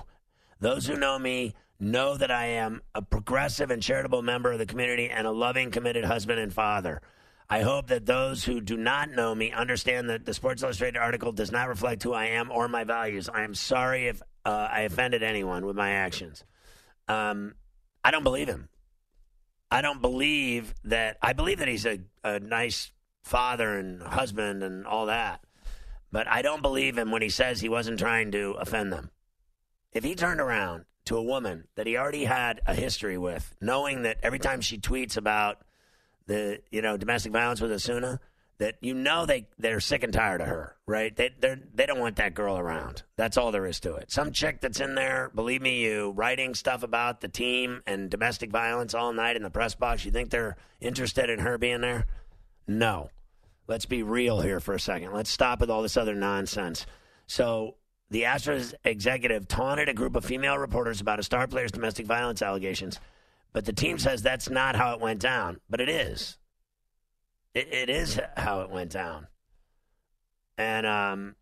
Those 0.60 0.86
who 0.86 0.96
know 0.96 1.18
me 1.18 1.54
know 1.80 2.16
that 2.16 2.30
I 2.30 2.46
am 2.46 2.80
a 2.94 3.02
progressive 3.02 3.70
and 3.70 3.82
charitable 3.82 4.22
member 4.22 4.52
of 4.52 4.58
the 4.58 4.66
community 4.66 5.10
and 5.10 5.26
a 5.26 5.32
loving, 5.32 5.70
committed 5.70 6.04
husband 6.04 6.38
and 6.40 6.52
father. 6.54 7.02
I 7.48 7.60
hope 7.60 7.88
that 7.88 8.06
those 8.06 8.44
who 8.44 8.60
do 8.60 8.76
not 8.76 9.10
know 9.10 9.34
me 9.34 9.52
understand 9.52 10.08
that 10.10 10.24
the 10.24 10.34
Sports 10.34 10.62
Illustrated 10.62 10.98
article 10.98 11.30
does 11.30 11.52
not 11.52 11.68
reflect 11.68 12.02
who 12.02 12.12
I 12.12 12.26
am 12.26 12.50
or 12.50 12.68
my 12.68 12.84
values. 12.84 13.28
I 13.28 13.42
am 13.42 13.54
sorry 13.54 14.08
if 14.08 14.22
uh, 14.44 14.68
I 14.70 14.80
offended 14.80 15.22
anyone 15.22 15.66
with 15.66 15.76
my 15.76 15.90
actions. 15.90 16.44
Um, 17.06 17.54
I 18.02 18.10
don't 18.10 18.24
believe 18.24 18.48
him. 18.48 18.68
I 19.70 19.82
don't 19.82 20.00
believe 20.00 20.74
that. 20.84 21.18
I 21.20 21.32
believe 21.32 21.58
that 21.58 21.68
he's 21.68 21.86
a, 21.86 22.00
a 22.22 22.40
nice 22.40 22.92
father 23.22 23.78
and 23.78 24.02
husband 24.02 24.62
and 24.62 24.86
all 24.86 25.06
that. 25.06 25.40
But 26.10 26.28
I 26.28 26.42
don't 26.42 26.62
believe 26.62 26.96
him 26.96 27.10
when 27.10 27.22
he 27.22 27.28
says 27.28 27.60
he 27.60 27.68
wasn't 27.68 27.98
trying 27.98 28.30
to 28.32 28.52
offend 28.52 28.92
them. 28.92 29.10
If 29.92 30.04
he 30.04 30.14
turned 30.14 30.40
around 30.40 30.84
to 31.06 31.16
a 31.16 31.22
woman 31.22 31.68
that 31.74 31.86
he 31.86 31.96
already 31.96 32.24
had 32.24 32.60
a 32.66 32.74
history 32.74 33.18
with, 33.18 33.54
knowing 33.60 34.02
that 34.02 34.18
every 34.22 34.38
time 34.38 34.60
she 34.60 34.78
tweets 34.78 35.16
about 35.16 35.58
the 36.26 36.60
you 36.70 36.82
know 36.82 36.96
domestic 36.96 37.32
violence 37.32 37.60
with 37.60 37.72
Osuna, 37.72 38.20
that 38.58 38.76
you 38.80 38.94
know 38.94 39.26
they 39.26 39.48
they're 39.58 39.80
sick 39.80 40.02
and 40.02 40.12
tired 40.12 40.40
of 40.40 40.46
her, 40.46 40.76
right? 40.86 41.14
They 41.14 41.30
they 41.38 41.56
they 41.74 41.86
don't 41.86 42.00
want 42.00 42.16
that 42.16 42.34
girl 42.34 42.58
around. 42.58 43.02
That's 43.16 43.36
all 43.36 43.52
there 43.52 43.66
is 43.66 43.80
to 43.80 43.94
it. 43.94 44.10
Some 44.10 44.32
chick 44.32 44.60
that's 44.60 44.80
in 44.80 44.94
there, 44.94 45.30
believe 45.34 45.62
me, 45.62 45.82
you 45.84 46.12
writing 46.16 46.54
stuff 46.54 46.82
about 46.82 47.20
the 47.20 47.28
team 47.28 47.82
and 47.86 48.10
domestic 48.10 48.50
violence 48.50 48.94
all 48.94 49.12
night 49.12 49.36
in 49.36 49.42
the 49.42 49.50
press 49.50 49.74
box. 49.74 50.04
You 50.04 50.10
think 50.10 50.30
they're 50.30 50.56
interested 50.80 51.30
in 51.30 51.40
her 51.40 51.58
being 51.58 51.80
there? 51.80 52.06
No. 52.66 53.10
Let's 53.66 53.86
be 53.86 54.02
real 54.02 54.42
here 54.42 54.60
for 54.60 54.74
a 54.74 54.80
second. 54.80 55.12
Let's 55.14 55.30
stop 55.30 55.60
with 55.60 55.70
all 55.70 55.80
this 55.80 55.96
other 55.96 56.14
nonsense. 56.14 56.84
So 57.26 57.76
the 58.10 58.22
Astros 58.22 58.74
executive 58.84 59.48
taunted 59.48 59.88
a 59.88 59.94
group 59.94 60.16
of 60.16 60.24
female 60.24 60.58
reporters 60.58 61.00
about 61.00 61.18
a 61.18 61.22
star 61.22 61.46
player's 61.46 61.72
domestic 61.72 62.06
violence 62.06 62.42
allegations. 62.42 63.00
But 63.54 63.64
the 63.64 63.72
team 63.72 63.98
says 63.98 64.20
that's 64.20 64.50
not 64.50 64.76
how 64.76 64.92
it 64.92 65.00
went 65.00 65.20
down. 65.20 65.60
But 65.70 65.80
it 65.80 65.88
is. 65.88 66.36
It, 67.54 67.72
it 67.72 67.88
is 67.88 68.20
how 68.36 68.60
it 68.60 68.70
went 68.70 68.90
down. 68.90 69.28
And 70.58 70.84
um, 70.84 71.36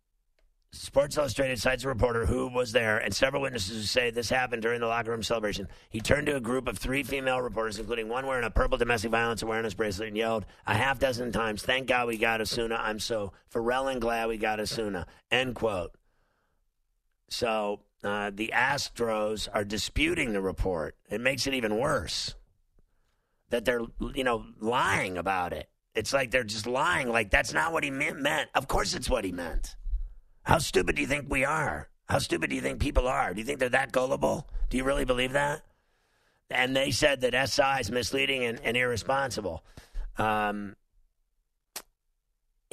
Sports 0.71 1.17
Illustrated 1.17 1.59
cites 1.59 1.83
a 1.83 1.87
reporter 1.87 2.27
who 2.27 2.47
was 2.47 2.71
there 2.71 2.99
and 2.99 3.13
several 3.13 3.41
witnesses 3.41 3.77
who 3.77 3.83
say 3.83 4.11
this 4.11 4.29
happened 4.29 4.61
during 4.61 4.79
the 4.79 4.87
locker 4.87 5.09
room 5.09 5.23
celebration. 5.23 5.67
He 5.89 6.01
turned 6.01 6.27
to 6.27 6.35
a 6.35 6.39
group 6.39 6.67
of 6.67 6.77
three 6.77 7.01
female 7.01 7.41
reporters, 7.41 7.79
including 7.79 8.09
one 8.09 8.27
wearing 8.27 8.45
a 8.45 8.51
purple 8.51 8.77
domestic 8.77 9.09
violence 9.09 9.41
awareness 9.41 9.73
bracelet, 9.73 10.09
and 10.09 10.17
yelled 10.17 10.45
a 10.67 10.75
half 10.75 10.99
dozen 10.99 11.31
times, 11.31 11.63
Thank 11.63 11.87
God 11.87 12.07
we 12.07 12.17
got 12.17 12.41
Osuna. 12.41 12.75
I'm 12.75 12.99
so 12.99 13.33
Ferrall 13.49 13.87
and 13.87 14.01
glad 14.01 14.29
we 14.29 14.37
got 14.37 14.59
Osuna. 14.59 15.07
End 15.31 15.55
quote. 15.55 15.95
So 17.29 17.79
uh, 18.03 18.31
the 18.33 18.51
Astros 18.53 19.47
are 19.53 19.63
disputing 19.63 20.33
the 20.33 20.41
report. 20.41 20.95
It 21.09 21.21
makes 21.21 21.47
it 21.47 21.53
even 21.53 21.77
worse 21.77 22.35
that 23.49 23.65
they're, 23.65 23.81
you 24.13 24.23
know, 24.23 24.45
lying 24.59 25.17
about 25.17 25.53
it. 25.53 25.69
It's 25.95 26.11
like 26.11 26.31
they're 26.31 26.43
just 26.43 26.67
lying. 26.67 27.09
Like 27.09 27.29
that's 27.29 27.53
not 27.53 27.71
what 27.71 27.83
he 27.83 27.91
meant. 27.91 28.49
Of 28.55 28.67
course, 28.67 28.93
it's 28.93 29.09
what 29.09 29.23
he 29.25 29.31
meant. 29.31 29.75
How 30.43 30.57
stupid 30.57 30.95
do 30.95 31.01
you 31.01 31.07
think 31.07 31.27
we 31.29 31.45
are? 31.45 31.89
How 32.09 32.19
stupid 32.19 32.49
do 32.49 32.55
you 32.55 32.61
think 32.61 32.79
people 32.79 33.07
are? 33.07 33.33
Do 33.33 33.39
you 33.39 33.45
think 33.45 33.59
they're 33.59 33.69
that 33.69 33.91
gullible? 33.91 34.49
Do 34.69 34.77
you 34.77 34.83
really 34.83 35.05
believe 35.05 35.33
that? 35.33 35.61
And 36.49 36.75
they 36.75 36.91
said 36.91 37.21
that 37.21 37.49
SI 37.49 37.79
is 37.79 37.91
misleading 37.91 38.43
and, 38.43 38.59
and 38.63 38.75
irresponsible. 38.75 39.63
Um, 40.17 40.75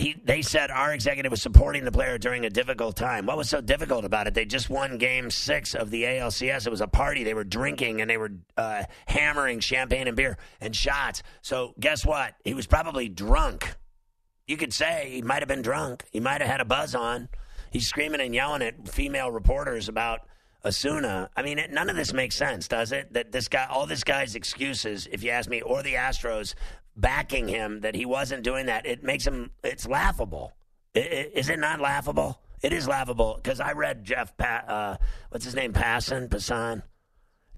he, 0.00 0.16
they 0.24 0.40
said 0.40 0.70
our 0.70 0.94
executive 0.94 1.30
was 1.30 1.42
supporting 1.42 1.84
the 1.84 1.92
player 1.92 2.16
during 2.16 2.46
a 2.46 2.50
difficult 2.50 2.96
time. 2.96 3.26
What 3.26 3.36
was 3.36 3.50
so 3.50 3.60
difficult 3.60 4.04
about 4.04 4.26
it? 4.26 4.34
They 4.34 4.46
just 4.46 4.70
won 4.70 4.96
game 4.98 5.30
six 5.30 5.74
of 5.74 5.90
the 5.90 6.04
ALCS. 6.04 6.66
It 6.66 6.70
was 6.70 6.80
a 6.80 6.86
party. 6.86 7.22
They 7.22 7.34
were 7.34 7.44
drinking 7.44 8.00
and 8.00 8.08
they 8.08 8.16
were 8.16 8.32
uh, 8.56 8.84
hammering 9.06 9.60
champagne 9.60 10.08
and 10.08 10.16
beer 10.16 10.38
and 10.60 10.74
shots. 10.74 11.22
So, 11.42 11.74
guess 11.78 12.04
what? 12.06 12.34
He 12.44 12.54
was 12.54 12.66
probably 12.66 13.08
drunk. 13.08 13.74
You 14.46 14.56
could 14.56 14.72
say 14.72 15.10
he 15.12 15.22
might 15.22 15.42
have 15.42 15.48
been 15.48 15.62
drunk. 15.62 16.04
He 16.10 16.18
might 16.18 16.40
have 16.40 16.50
had 16.50 16.60
a 16.60 16.64
buzz 16.64 16.94
on. 16.94 17.28
He's 17.70 17.86
screaming 17.86 18.20
and 18.20 18.34
yelling 18.34 18.62
at 18.62 18.88
female 18.88 19.30
reporters 19.30 19.88
about 19.88 20.22
Osuna. 20.64 21.30
I 21.36 21.42
mean, 21.42 21.60
none 21.70 21.88
of 21.88 21.96
this 21.96 22.12
makes 22.12 22.36
sense, 22.36 22.68
does 22.68 22.92
it? 22.92 23.12
That 23.12 23.32
this 23.32 23.48
guy, 23.48 23.66
all 23.70 23.86
this 23.86 24.04
guy's 24.04 24.34
excuses, 24.34 25.08
if 25.10 25.22
you 25.22 25.30
ask 25.30 25.48
me, 25.48 25.62
or 25.62 25.82
the 25.82 25.94
Astros 25.94 26.54
backing 26.96 27.48
him 27.48 27.80
that 27.80 27.94
he 27.94 28.04
wasn't 28.04 28.42
doing 28.42 28.66
that, 28.66 28.86
it 28.86 29.02
makes 29.02 29.26
him, 29.26 29.50
it's 29.62 29.86
laughable. 29.86 30.52
Is 30.94 31.48
it 31.48 31.58
not 31.58 31.80
laughable? 31.80 32.40
It 32.62 32.72
is 32.72 32.86
laughable 32.86 33.34
because 33.36 33.60
I 33.60 33.72
read 33.72 34.04
Jeff, 34.04 34.36
pa- 34.36 34.64
uh, 34.66 34.96
what's 35.30 35.44
his 35.44 35.54
name, 35.54 35.72
Passan, 35.72 36.28
Passan. 36.28 36.82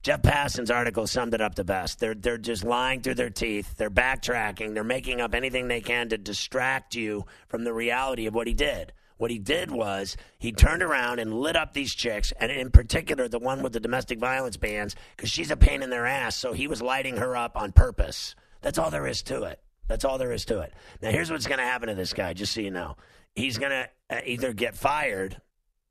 Jeff 0.02 0.22
Passan's 0.22 0.70
article 0.70 1.06
summed 1.06 1.32
it 1.32 1.40
up 1.40 1.54
the 1.54 1.64
best. 1.64 2.00
They're 2.00 2.14
they're 2.14 2.36
just 2.36 2.64
lying 2.64 3.02
through 3.02 3.14
their 3.14 3.30
teeth. 3.30 3.76
They're 3.76 3.90
backtracking. 3.90 4.74
They're 4.74 4.82
making 4.82 5.20
up 5.20 5.32
anything 5.32 5.68
they 5.68 5.80
can 5.80 6.08
to 6.08 6.18
distract 6.18 6.96
you 6.96 7.24
from 7.46 7.62
the 7.62 7.72
reality 7.72 8.26
of 8.26 8.34
what 8.34 8.48
he 8.48 8.54
did. 8.54 8.92
What 9.16 9.30
he 9.30 9.38
did 9.38 9.70
was 9.70 10.16
he 10.40 10.50
turned 10.50 10.82
around 10.82 11.20
and 11.20 11.32
lit 11.32 11.54
up 11.54 11.72
these 11.72 11.94
chicks, 11.94 12.32
and 12.40 12.50
in 12.50 12.72
particular 12.72 13.28
the 13.28 13.38
one 13.38 13.62
with 13.62 13.72
the 13.72 13.78
domestic 13.78 14.18
violence 14.18 14.56
bans, 14.56 14.96
because 15.16 15.30
she's 15.30 15.52
a 15.52 15.56
pain 15.56 15.82
in 15.82 15.90
their 15.90 16.06
ass. 16.06 16.36
So 16.36 16.52
he 16.52 16.66
was 16.66 16.82
lighting 16.82 17.18
her 17.18 17.36
up 17.36 17.56
on 17.56 17.70
purpose. 17.70 18.34
That's 18.62 18.78
all 18.78 18.90
there 18.90 19.06
is 19.06 19.22
to 19.24 19.42
it. 19.42 19.60
That's 19.88 20.04
all 20.04 20.16
there 20.16 20.32
is 20.32 20.44
to 20.46 20.60
it. 20.60 20.72
Now, 21.02 21.10
here's 21.10 21.30
what's 21.30 21.46
going 21.46 21.58
to 21.58 21.64
happen 21.64 21.88
to 21.88 21.94
this 21.94 22.12
guy, 22.12 22.32
just 22.32 22.54
so 22.54 22.60
you 22.60 22.70
know. 22.70 22.96
He's 23.34 23.58
going 23.58 23.72
to 23.72 23.88
uh, 24.08 24.20
either 24.24 24.52
get 24.52 24.76
fired 24.76 25.40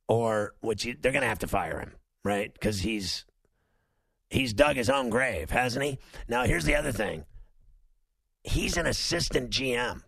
or 0.08 0.56
which 0.62 0.84
he, 0.84 0.94
they're 0.94 1.12
going 1.12 1.22
to 1.22 1.28
have 1.28 1.40
to 1.40 1.48
fire 1.48 1.80
him, 1.80 1.94
right? 2.24 2.51
Because 2.54 2.80
he's 2.80 3.25
he's 4.30 4.54
dug 4.54 4.75
his 4.75 4.90
own 4.90 5.10
grave, 5.10 5.50
hasn't 5.50 5.86
he? 5.86 6.00
Now, 6.28 6.46
here's 6.46 6.66
the 6.66 6.75
other 6.75 6.92
thing. 6.92 7.25
He's 8.44 8.78
an 8.78 8.88
assistant 8.88 9.51
GM. 9.51 10.01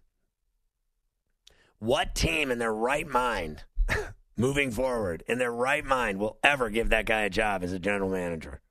What 1.80 2.16
team 2.16 2.50
in 2.50 2.60
their 2.60 2.74
right 2.74 3.08
mind, 3.08 3.66
moving 4.38 4.72
forward, 4.72 5.24
in 5.28 5.38
their 5.38 5.52
right 5.52 5.84
mind, 5.84 6.18
will 6.18 6.38
ever 6.44 6.70
give 6.70 6.90
that 6.90 7.06
guy 7.06 7.22
a 7.22 7.30
job 7.30 7.64
as 7.64 7.74
a 7.74 7.80
general 7.80 8.10
manager? 8.10 8.62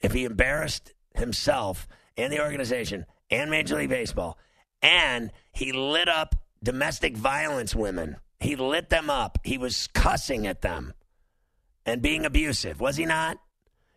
If 0.00 0.12
he 0.12 0.24
embarrassed 0.24 0.94
himself 1.14 1.86
and 2.16 2.32
the 2.32 2.42
organization 2.42 3.06
and 3.30 3.50
Major 3.50 3.76
League 3.76 3.90
Baseball, 3.90 4.38
and 4.80 5.30
he 5.52 5.72
lit 5.72 6.08
up 6.08 6.34
domestic 6.62 7.16
violence 7.16 7.74
women, 7.74 8.16
he 8.40 8.56
lit 8.56 8.88
them 8.90 9.10
up. 9.10 9.38
He 9.44 9.58
was 9.58 9.88
cussing 9.88 10.46
at 10.46 10.62
them 10.62 10.94
and 11.86 12.02
being 12.02 12.24
abusive, 12.24 12.80
was 12.80 12.96
he 12.96 13.06
not? 13.06 13.38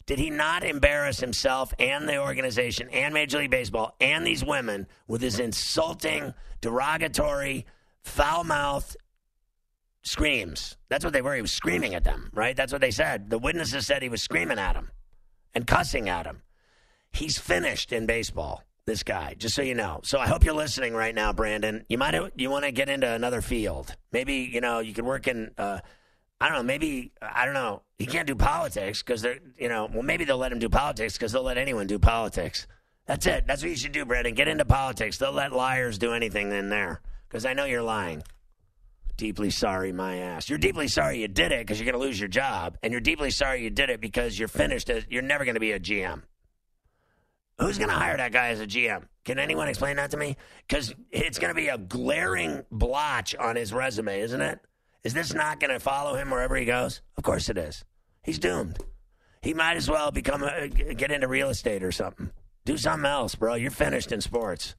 Did 0.06 0.20
he 0.20 0.30
not 0.30 0.64
embarrass 0.64 1.20
himself 1.20 1.74
and 1.80 2.08
the 2.08 2.22
organization 2.22 2.90
and 2.92 3.14
Major 3.14 3.40
League 3.40 3.50
Baseball 3.50 3.96
and 4.00 4.26
these 4.26 4.46
women 4.46 4.86
with 5.08 5.22
his 5.22 5.40
insulting, 5.40 6.34
derogatory, 6.62 7.66
foul 8.04 8.44
mouthed 8.44 8.98
screams. 10.06 10.78
That's 10.90 11.04
what 11.04 11.14
they 11.14 11.22
were. 11.22 11.36
He 11.36 11.42
was 11.42 11.52
screaming 11.52 11.96
at 11.96 12.04
them, 12.04 12.30
right? 12.34 12.56
That's 12.56 12.72
what 12.72 12.82
they 12.82 12.92
said. 12.92 13.30
The 13.30 13.40
witnesses 13.40 13.86
said 13.86 14.04
he 14.04 14.10
was 14.10 14.22
screaming 14.22 14.60
at 14.60 14.74
them 14.74 14.92
and 15.54 15.68
cussing 15.68 16.08
at 16.08 16.24
them. 16.24 16.44
He's 17.16 17.38
finished 17.38 17.94
in 17.94 18.06
baseball. 18.06 18.62
This 18.86 19.02
guy, 19.02 19.36
just 19.36 19.56
so 19.56 19.64
you 19.64 19.74
know. 19.74 20.02
So 20.04 20.20
I 20.20 20.28
hope 20.28 20.44
you're 20.44 20.54
listening 20.54 20.94
right 20.94 21.16
now, 21.16 21.34
Brandon. 21.34 21.86
You 21.90 21.98
might 21.98 22.14
you 22.36 22.52
want 22.52 22.66
to 22.66 22.72
get 22.72 22.88
into 22.88 23.10
another 23.12 23.42
field. 23.42 23.96
Maybe 24.12 24.50
you 24.54 24.62
know 24.62 24.78
you 24.80 24.94
could 24.94 25.06
work 25.06 25.28
in. 25.28 25.50
Uh, 25.58 25.80
I 26.40 26.50
don't 26.50 26.58
know. 26.58 26.64
Maybe 26.64 27.14
I 27.20 27.46
don't 27.46 27.56
know. 27.56 27.82
He 27.98 28.06
can't 28.06 28.28
do 28.28 28.36
politics 28.36 29.02
because 29.02 29.24
they're 29.24 29.40
you 29.58 29.70
know. 29.70 29.90
Well, 29.92 30.04
maybe 30.04 30.26
they'll 30.26 30.38
let 30.38 30.52
him 30.52 30.60
do 30.60 30.70
politics 30.70 31.14
because 31.14 31.32
they'll 31.32 31.42
let 31.42 31.58
anyone 31.58 31.88
do 31.88 31.98
politics. 31.98 32.68
That's 33.08 33.26
it. 33.26 33.48
That's 33.48 33.64
what 33.64 33.72
you 33.72 33.78
should 33.78 33.92
do, 33.92 34.06
Brandon. 34.06 34.36
Get 34.36 34.48
into 34.48 34.66
politics. 34.66 35.18
They'll 35.18 35.32
let 35.32 35.52
liars 35.52 35.98
do 35.98 36.14
anything 36.14 36.52
in 36.52 36.70
there 36.70 37.02
because 37.28 37.46
I 37.46 37.54
know 37.54 37.66
you're 37.66 37.82
lying. 37.82 38.22
Deeply 39.18 39.50
sorry, 39.50 39.92
my 39.94 40.18
ass. 40.18 40.50
You're 40.50 40.60
deeply 40.60 40.90
sorry 40.90 41.22
you 41.22 41.28
did 41.28 41.52
it 41.52 41.66
because 41.66 41.80
you're 41.80 41.92
going 41.92 42.00
to 42.00 42.06
lose 42.06 42.20
your 42.20 42.30
job, 42.30 42.78
and 42.84 42.92
you're 42.92 43.02
deeply 43.02 43.32
sorry 43.32 43.64
you 43.64 43.70
did 43.70 43.90
it 43.90 44.02
because 44.02 44.38
you're 44.38 44.50
finished. 44.50 44.92
You're 45.10 45.24
never 45.24 45.46
going 45.46 45.56
to 45.56 45.62
be 45.62 45.72
a 45.72 45.80
GM. 45.80 46.22
Who's 47.60 47.78
going 47.78 47.90
to 47.90 47.96
hire 47.96 48.18
that 48.18 48.34
guy 48.34 48.50
as 48.50 48.60
a 48.60 48.68
GM? 48.68 49.04
Can 49.24 49.40
anyone 49.40 49.68
explain 49.68 49.96
that 49.96 50.12
to 50.12 50.18
me? 50.18 50.36
Because 50.68 50.94
it's 51.10 51.40
going 51.40 51.54
to 51.54 51.60
be 51.60 51.70
a 51.70 51.78
glaring 51.78 52.66
blotch 52.72 53.34
on 53.36 53.56
his 53.56 53.72
resume, 53.72 54.20
isn't 54.20 54.42
it? 54.42 54.60
Is 55.04 55.14
this 55.14 55.34
not 55.34 55.60
going 55.60 55.72
to 55.72 55.80
follow 55.80 56.16
him 56.16 56.32
wherever 56.32 56.56
he 56.56 56.66
goes? 56.66 57.02
Of 57.18 57.24
course 57.24 57.48
it 57.50 57.58
is. 57.58 57.86
He's 58.24 58.40
doomed. 58.40 58.80
He 59.42 59.54
might 59.54 59.78
as 59.78 59.90
well 59.90 60.12
become 60.12 60.44
a, 60.44 60.68
get 60.68 61.12
into 61.12 61.28
real 61.28 61.50
estate 61.50 61.84
or 61.84 61.92
something. 61.92 62.32
Do 62.66 62.78
something 62.78 63.06
else, 63.06 63.36
bro. 63.36 63.54
You're 63.54 63.72
finished 63.72 64.12
in 64.12 64.20
sports. 64.20 64.76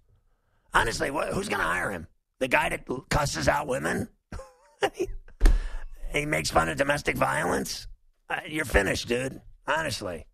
Honestly, 0.75 1.11
what, 1.11 1.33
who's 1.33 1.49
going 1.49 1.61
to 1.61 1.67
hire 1.67 1.91
him? 1.91 2.09
The 2.41 2.49
guy 2.49 2.69
that 2.69 2.87
cusses 3.09 3.49
out 3.49 3.69
women? 3.69 4.09
he 6.13 6.27
makes 6.27 6.51
fun 6.51 6.69
of 6.69 6.77
domestic 6.77 7.17
violence? 7.17 7.87
Uh, 8.29 8.41
you're 8.47 8.65
finished, 8.65 9.09
dude. 9.09 9.41
Honestly. 9.67 10.27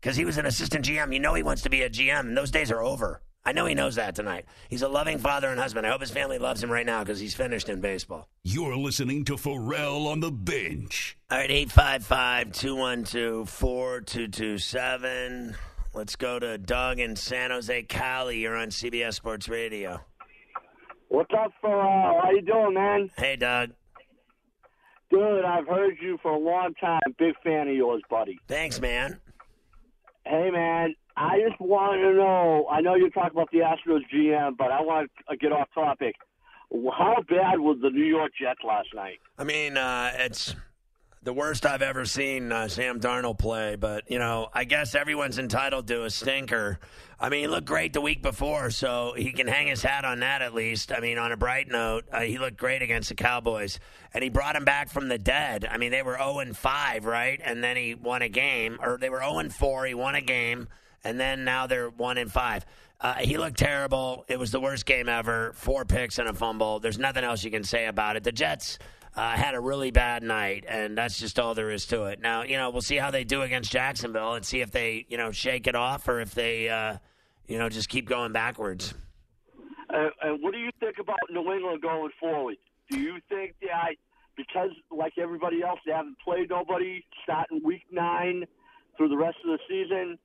Because 0.00 0.16
he 0.16 0.24
was 0.24 0.38
an 0.38 0.46
assistant 0.46 0.84
GM. 0.84 1.12
You 1.12 1.20
know 1.20 1.34
he 1.34 1.42
wants 1.42 1.62
to 1.62 1.70
be 1.70 1.82
a 1.82 1.90
GM, 1.90 2.20
and 2.20 2.36
those 2.36 2.50
days 2.50 2.70
are 2.70 2.82
over. 2.82 3.20
I 3.44 3.52
know 3.52 3.66
he 3.66 3.74
knows 3.74 3.94
that 3.94 4.14
tonight. 4.14 4.44
He's 4.68 4.82
a 4.82 4.88
loving 4.88 5.18
father 5.18 5.48
and 5.48 5.58
husband. 5.58 5.86
I 5.86 5.90
hope 5.90 6.02
his 6.02 6.10
family 6.10 6.38
loves 6.38 6.62
him 6.62 6.70
right 6.70 6.84
now 6.84 7.00
because 7.00 7.18
he's 7.18 7.34
finished 7.34 7.68
in 7.68 7.80
baseball. 7.80 8.28
You're 8.44 8.76
listening 8.76 9.24
to 9.24 9.36
Ferrall 9.36 10.06
on 10.06 10.20
the 10.20 10.30
bench. 10.30 11.16
All 11.30 11.38
right, 11.38 11.50
855 11.50 12.52
212 12.52 13.48
4227. 13.48 15.56
Let's 15.94 16.16
go 16.16 16.38
to 16.38 16.58
Doug 16.58 17.00
in 17.00 17.16
San 17.16 17.50
Jose, 17.50 17.82
Cali. 17.84 18.38
You're 18.38 18.56
on 18.56 18.68
CBS 18.68 19.14
Sports 19.14 19.48
Radio. 19.48 20.00
What's 21.08 21.30
up, 21.32 21.52
Ferrall? 21.62 22.20
How 22.22 22.30
you 22.30 22.42
doing, 22.42 22.74
man? 22.74 23.10
Hey, 23.16 23.36
Doug. 23.36 23.70
Dude, 25.10 25.44
I've 25.44 25.66
heard 25.66 25.96
you 26.02 26.18
for 26.20 26.32
a 26.32 26.38
long 26.38 26.74
time. 26.78 27.00
Big 27.18 27.34
fan 27.42 27.68
of 27.68 27.74
yours, 27.74 28.02
buddy. 28.10 28.38
Thanks, 28.46 28.78
man. 28.78 29.18
Hey, 30.28 30.50
man. 30.50 30.94
I 31.16 31.40
just 31.40 31.58
want 31.58 32.00
to 32.00 32.12
know. 32.14 32.68
I 32.70 32.82
know 32.82 32.94
you 32.94 33.10
talk 33.10 33.32
about 33.32 33.50
the 33.50 33.60
Astros 33.60 34.02
GM, 34.14 34.56
but 34.58 34.70
I 34.70 34.82
want 34.82 35.10
to 35.30 35.36
get 35.36 35.52
off 35.52 35.68
topic. 35.74 36.14
How 36.70 37.24
bad 37.28 37.60
was 37.60 37.78
the 37.80 37.88
New 37.88 38.04
York 38.04 38.32
Jets 38.38 38.60
last 38.62 38.88
night? 38.94 39.20
I 39.38 39.44
mean, 39.44 39.78
uh, 39.78 40.12
it's 40.14 40.54
the 41.22 41.32
worst 41.32 41.66
I've 41.66 41.82
ever 41.82 42.04
seen 42.04 42.52
uh, 42.52 42.68
Sam 42.68 43.00
Darnold 43.00 43.38
play. 43.38 43.76
But 43.76 44.10
you 44.10 44.18
know, 44.18 44.48
I 44.52 44.64
guess 44.64 44.94
everyone's 44.94 45.38
entitled 45.38 45.86
to 45.88 46.04
a 46.04 46.10
stinker. 46.10 46.78
I 47.20 47.28
mean, 47.30 47.40
he 47.40 47.46
looked 47.48 47.66
great 47.66 47.92
the 47.92 48.00
week 48.00 48.22
before, 48.22 48.70
so 48.70 49.12
he 49.16 49.32
can 49.32 49.48
hang 49.48 49.66
his 49.66 49.82
hat 49.82 50.04
on 50.04 50.20
that 50.20 50.40
at 50.40 50.54
least. 50.54 50.92
I 50.92 51.00
mean, 51.00 51.18
on 51.18 51.32
a 51.32 51.36
bright 51.36 51.68
note, 51.68 52.04
uh, 52.12 52.20
he 52.20 52.38
looked 52.38 52.56
great 52.56 52.80
against 52.80 53.08
the 53.08 53.16
Cowboys, 53.16 53.80
and 54.14 54.22
he 54.22 54.30
brought 54.30 54.54
him 54.54 54.64
back 54.64 54.88
from 54.88 55.08
the 55.08 55.18
dead. 55.18 55.66
I 55.68 55.78
mean, 55.78 55.90
they 55.90 56.02
were 56.02 56.16
zero 56.16 56.38
and 56.38 56.56
five, 56.56 57.04
right? 57.04 57.40
And 57.44 57.62
then 57.62 57.76
he 57.76 57.94
won 57.94 58.22
a 58.22 58.28
game, 58.28 58.78
or 58.80 58.98
they 58.98 59.10
were 59.10 59.18
zero 59.18 59.38
and 59.38 59.52
four. 59.52 59.84
He 59.84 59.94
won 59.94 60.14
a 60.14 60.20
game, 60.20 60.68
and 61.02 61.18
then 61.18 61.44
now 61.44 61.66
they're 61.66 61.90
one 61.90 62.18
and 62.18 62.30
five. 62.30 62.64
Uh, 63.00 63.14
he 63.14 63.36
looked 63.36 63.58
terrible. 63.58 64.24
It 64.28 64.38
was 64.38 64.50
the 64.50 64.60
worst 64.60 64.86
game 64.86 65.08
ever. 65.08 65.52
Four 65.54 65.84
picks 65.84 66.18
and 66.18 66.28
a 66.28 66.32
fumble. 66.32 66.80
There's 66.80 66.98
nothing 66.98 67.24
else 67.24 67.44
you 67.44 67.50
can 67.50 67.62
say 67.62 67.86
about 67.86 68.16
it. 68.16 68.24
The 68.24 68.32
Jets 68.32 68.78
uh, 69.18 69.30
had 69.30 69.56
a 69.56 69.60
really 69.60 69.90
bad 69.90 70.22
night, 70.22 70.64
and 70.68 70.96
that's 70.96 71.18
just 71.18 71.40
all 71.40 71.52
there 71.52 71.72
is 71.72 71.86
to 71.86 72.04
it. 72.04 72.20
Now, 72.20 72.44
you 72.44 72.56
know, 72.56 72.70
we'll 72.70 72.82
see 72.82 72.94
how 72.94 73.10
they 73.10 73.24
do 73.24 73.42
against 73.42 73.72
Jacksonville 73.72 74.34
and 74.34 74.46
see 74.46 74.60
if 74.60 74.70
they, 74.70 75.06
you 75.08 75.16
know, 75.16 75.32
shake 75.32 75.66
it 75.66 75.74
off 75.74 76.06
or 76.06 76.20
if 76.20 76.34
they, 76.36 76.68
uh, 76.68 76.98
you 77.48 77.58
know, 77.58 77.68
just 77.68 77.88
keep 77.88 78.08
going 78.08 78.30
backwards. 78.30 78.94
And, 79.88 80.12
and 80.22 80.40
what 80.40 80.52
do 80.52 80.60
you 80.60 80.70
think 80.78 80.98
about 81.00 81.18
New 81.30 81.52
England 81.52 81.82
going 81.82 82.10
forward? 82.20 82.58
Do 82.90 83.00
you 83.00 83.16
think 83.28 83.56
that 83.62 83.96
because, 84.36 84.70
like 84.92 85.14
everybody 85.18 85.64
else, 85.64 85.80
they 85.84 85.90
haven't 85.90 86.18
played 86.24 86.50
nobody 86.50 87.04
starting 87.24 87.60
week 87.64 87.86
nine 87.90 88.44
through 88.96 89.08
the 89.08 89.16
rest 89.16 89.38
of 89.44 89.50
the 89.50 89.58
season? 89.68 90.16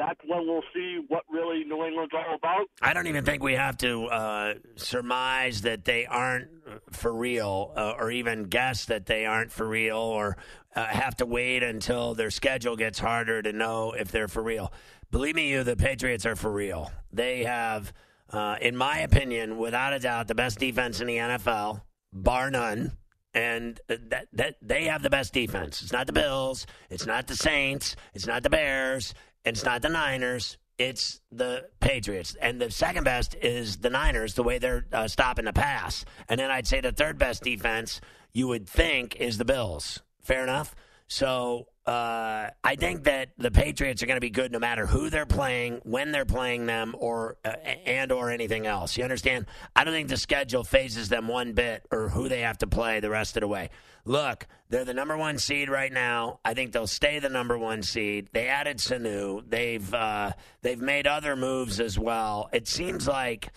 That's 0.00 0.18
when 0.26 0.46
we'll 0.46 0.62
see 0.72 1.00
what 1.08 1.24
really 1.30 1.62
New 1.64 1.84
England's 1.84 2.14
all 2.14 2.34
about. 2.34 2.66
I 2.80 2.94
don't 2.94 3.06
even 3.06 3.22
think 3.22 3.42
we 3.42 3.52
have 3.52 3.76
to 3.78 4.06
uh, 4.06 4.54
surmise 4.76 5.60
that 5.60 5.84
they 5.84 6.06
aren't 6.06 6.48
for 6.90 7.12
real, 7.12 7.74
uh, 7.76 7.92
or 7.98 8.10
even 8.10 8.44
guess 8.44 8.86
that 8.86 9.04
they 9.04 9.26
aren't 9.26 9.52
for 9.52 9.68
real, 9.68 9.98
or 9.98 10.38
uh, 10.74 10.86
have 10.86 11.16
to 11.16 11.26
wait 11.26 11.62
until 11.62 12.14
their 12.14 12.30
schedule 12.30 12.76
gets 12.76 12.98
harder 12.98 13.42
to 13.42 13.52
know 13.52 13.92
if 13.92 14.10
they're 14.10 14.26
for 14.26 14.42
real. 14.42 14.72
Believe 15.10 15.34
me, 15.34 15.50
you, 15.50 15.64
the 15.64 15.76
Patriots 15.76 16.24
are 16.24 16.36
for 16.36 16.50
real. 16.50 16.90
They 17.12 17.44
have, 17.44 17.92
uh, 18.30 18.56
in 18.58 18.78
my 18.78 19.00
opinion, 19.00 19.58
without 19.58 19.92
a 19.92 19.98
doubt, 19.98 20.28
the 20.28 20.34
best 20.34 20.58
defense 20.58 21.02
in 21.02 21.08
the 21.08 21.16
NFL, 21.16 21.82
bar 22.10 22.50
none. 22.50 22.92
And 23.32 23.78
that 23.86 24.26
that 24.32 24.56
they 24.60 24.86
have 24.86 25.04
the 25.04 25.10
best 25.10 25.32
defense. 25.32 25.82
It's 25.82 25.92
not 25.92 26.08
the 26.08 26.12
Bills. 26.12 26.66
It's 26.88 27.06
not 27.06 27.28
the 27.28 27.36
Saints. 27.36 27.94
It's 28.12 28.26
not 28.26 28.42
the 28.42 28.50
Bears. 28.50 29.14
It's 29.44 29.64
not 29.64 29.82
the 29.82 29.88
Niners. 29.88 30.58
It's 30.78 31.20
the 31.30 31.68
Patriots. 31.80 32.36
And 32.40 32.60
the 32.60 32.70
second 32.70 33.04
best 33.04 33.34
is 33.42 33.78
the 33.78 33.90
Niners, 33.90 34.34
the 34.34 34.42
way 34.42 34.58
they're 34.58 34.86
uh, 34.92 35.08
stopping 35.08 35.44
the 35.44 35.52
pass. 35.52 36.04
And 36.28 36.40
then 36.40 36.50
I'd 36.50 36.66
say 36.66 36.80
the 36.80 36.92
third 36.92 37.18
best 37.18 37.42
defense 37.42 38.00
you 38.32 38.48
would 38.48 38.68
think 38.68 39.16
is 39.16 39.38
the 39.38 39.44
Bills. 39.44 40.02
Fair 40.22 40.42
enough? 40.42 40.74
So 41.06 41.66
uh, 41.90 42.50
I 42.62 42.76
think 42.76 43.02
that 43.04 43.30
the 43.36 43.50
Patriots 43.50 44.00
are 44.00 44.06
going 44.06 44.16
to 44.16 44.20
be 44.20 44.30
good 44.30 44.52
no 44.52 44.60
matter 44.60 44.86
who 44.86 45.10
they're 45.10 45.26
playing, 45.26 45.80
when 45.82 46.12
they're 46.12 46.24
playing 46.24 46.66
them, 46.66 46.94
or 46.96 47.36
uh, 47.44 47.48
and 47.48 48.12
or 48.12 48.30
anything 48.30 48.64
else. 48.64 48.96
You 48.96 49.02
understand? 49.02 49.46
I 49.74 49.82
don't 49.82 49.92
think 49.92 50.08
the 50.08 50.16
schedule 50.16 50.62
fazes 50.62 51.08
them 51.08 51.26
one 51.26 51.52
bit 51.52 51.84
or 51.90 52.08
who 52.08 52.28
they 52.28 52.42
have 52.42 52.58
to 52.58 52.68
play 52.68 53.00
the 53.00 53.10
rest 53.10 53.36
of 53.36 53.40
the 53.40 53.48
way. 53.48 53.70
Look, 54.04 54.46
they're 54.68 54.84
the 54.84 54.94
number 54.94 55.16
one 55.16 55.38
seed 55.38 55.68
right 55.68 55.92
now. 55.92 56.38
I 56.44 56.54
think 56.54 56.70
they'll 56.70 56.86
stay 56.86 57.18
the 57.18 57.28
number 57.28 57.58
one 57.58 57.82
seed. 57.82 58.28
They 58.32 58.46
added 58.46 58.76
Sanu. 58.76 59.42
They've 59.50 59.92
uh, 59.92 60.30
they've 60.62 60.80
made 60.80 61.08
other 61.08 61.34
moves 61.34 61.80
as 61.80 61.98
well. 61.98 62.50
It 62.52 62.68
seems 62.68 63.08
like 63.08 63.50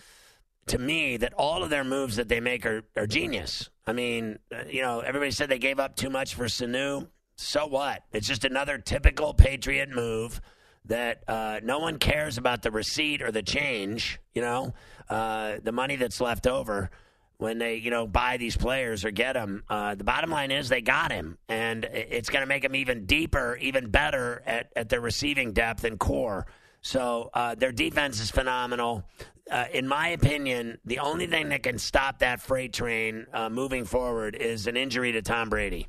to 0.66 0.78
me 0.78 1.18
that 1.18 1.34
all 1.34 1.62
of 1.62 1.70
their 1.70 1.84
moves 1.84 2.16
that 2.16 2.28
they 2.28 2.40
make 2.40 2.66
are, 2.66 2.82
are 2.96 3.06
genius. 3.06 3.70
I 3.86 3.92
mean, 3.92 4.40
uh, 4.52 4.64
you 4.68 4.82
know, 4.82 4.98
everybody 5.00 5.30
said 5.30 5.50
they 5.50 5.60
gave 5.60 5.78
up 5.78 5.94
too 5.94 6.10
much 6.10 6.34
for 6.34 6.46
Sanu. 6.46 7.06
So 7.36 7.66
what? 7.66 8.02
It's 8.12 8.28
just 8.28 8.44
another 8.44 8.78
typical 8.78 9.34
Patriot 9.34 9.90
move 9.90 10.40
that 10.86 11.22
uh, 11.28 11.60
no 11.62 11.78
one 11.78 11.98
cares 11.98 12.38
about 12.38 12.62
the 12.62 12.70
receipt 12.70 13.22
or 13.22 13.32
the 13.32 13.42
change, 13.42 14.20
you 14.34 14.42
know, 14.42 14.74
uh, 15.08 15.56
the 15.62 15.72
money 15.72 15.96
that's 15.96 16.20
left 16.20 16.46
over 16.46 16.90
when 17.38 17.58
they, 17.58 17.76
you 17.76 17.90
know, 17.90 18.06
buy 18.06 18.36
these 18.36 18.56
players 18.56 19.04
or 19.04 19.10
get 19.10 19.32
them. 19.32 19.64
Uh, 19.68 19.94
the 19.94 20.04
bottom 20.04 20.30
line 20.30 20.50
is 20.50 20.68
they 20.68 20.80
got 20.80 21.10
him, 21.10 21.36
and 21.48 21.84
it's 21.84 22.28
going 22.28 22.42
to 22.42 22.46
make 22.46 22.62
them 22.62 22.76
even 22.76 23.06
deeper, 23.06 23.56
even 23.60 23.90
better 23.90 24.42
at, 24.46 24.70
at 24.76 24.88
their 24.88 25.00
receiving 25.00 25.52
depth 25.52 25.84
and 25.84 25.98
core. 25.98 26.46
So 26.80 27.30
uh, 27.34 27.54
their 27.54 27.72
defense 27.72 28.20
is 28.20 28.30
phenomenal. 28.30 29.04
Uh, 29.50 29.64
in 29.72 29.88
my 29.88 30.08
opinion, 30.08 30.78
the 30.84 31.00
only 31.00 31.26
thing 31.26 31.48
that 31.48 31.62
can 31.62 31.78
stop 31.78 32.20
that 32.20 32.40
freight 32.40 32.72
train 32.72 33.26
uh, 33.32 33.48
moving 33.48 33.84
forward 33.84 34.34
is 34.34 34.66
an 34.66 34.76
injury 34.76 35.12
to 35.12 35.22
Tom 35.22 35.48
Brady. 35.48 35.88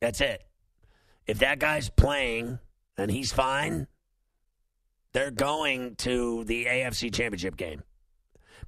That's 0.00 0.20
it. 0.20 0.42
If 1.26 1.38
that 1.40 1.58
guy's 1.58 1.90
playing 1.90 2.58
and 2.96 3.10
he's 3.10 3.32
fine, 3.32 3.86
they're 5.12 5.30
going 5.30 5.96
to 5.96 6.44
the 6.44 6.66
AFC 6.66 7.12
Championship 7.12 7.56
game 7.56 7.82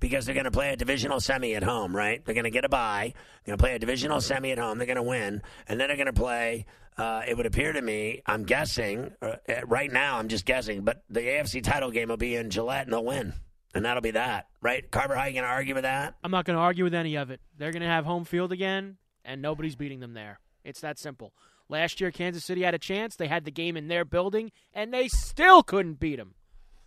because 0.00 0.26
they're 0.26 0.34
going 0.34 0.44
to 0.44 0.50
play 0.50 0.72
a 0.72 0.76
divisional 0.76 1.20
semi 1.20 1.54
at 1.54 1.62
home, 1.62 1.94
right? 1.94 2.24
They're 2.24 2.34
going 2.34 2.44
to 2.44 2.50
get 2.50 2.64
a 2.64 2.68
bye. 2.68 3.14
They're 3.44 3.52
going 3.52 3.58
to 3.58 3.62
play 3.62 3.74
a 3.74 3.78
divisional 3.78 4.20
semi 4.20 4.50
at 4.50 4.58
home. 4.58 4.78
They're 4.78 4.86
going 4.86 4.96
to 4.96 5.02
win, 5.02 5.42
and 5.68 5.80
then 5.80 5.88
they're 5.88 5.96
going 5.96 6.06
to 6.06 6.12
play. 6.12 6.66
Uh, 6.98 7.22
it 7.26 7.36
would 7.36 7.46
appear 7.46 7.72
to 7.72 7.80
me, 7.80 8.20
I'm 8.26 8.42
guessing 8.42 9.12
uh, 9.22 9.36
right 9.66 9.90
now. 9.90 10.18
I'm 10.18 10.28
just 10.28 10.44
guessing, 10.44 10.82
but 10.82 11.04
the 11.08 11.20
AFC 11.20 11.62
title 11.62 11.90
game 11.90 12.08
will 12.08 12.16
be 12.18 12.34
in 12.34 12.50
Gillette, 12.50 12.84
and 12.84 12.92
they'll 12.92 13.04
win, 13.04 13.32
and 13.74 13.84
that'll 13.84 14.02
be 14.02 14.10
that, 14.10 14.48
right? 14.60 14.90
Carver, 14.90 15.14
how 15.14 15.22
are 15.22 15.28
you 15.28 15.34
going 15.34 15.44
to 15.44 15.50
argue 15.50 15.74
with 15.74 15.84
that? 15.84 16.16
I'm 16.22 16.30
not 16.30 16.44
going 16.44 16.56
to 16.56 16.62
argue 16.62 16.84
with 16.84 16.94
any 16.94 17.16
of 17.16 17.30
it. 17.30 17.40
They're 17.56 17.72
going 17.72 17.82
to 17.82 17.88
have 17.88 18.04
home 18.04 18.24
field 18.24 18.52
again, 18.52 18.98
and 19.24 19.40
nobody's 19.40 19.76
beating 19.76 20.00
them 20.00 20.12
there. 20.12 20.38
It's 20.64 20.80
that 20.80 20.98
simple. 20.98 21.32
Last 21.68 22.00
year, 22.00 22.10
Kansas 22.10 22.44
City 22.44 22.62
had 22.62 22.74
a 22.74 22.78
chance. 22.78 23.16
They 23.16 23.28
had 23.28 23.44
the 23.44 23.50
game 23.50 23.76
in 23.76 23.88
their 23.88 24.04
building, 24.04 24.52
and 24.74 24.92
they 24.92 25.08
still 25.08 25.62
couldn't 25.62 25.94
beat 26.00 26.16
them. 26.16 26.34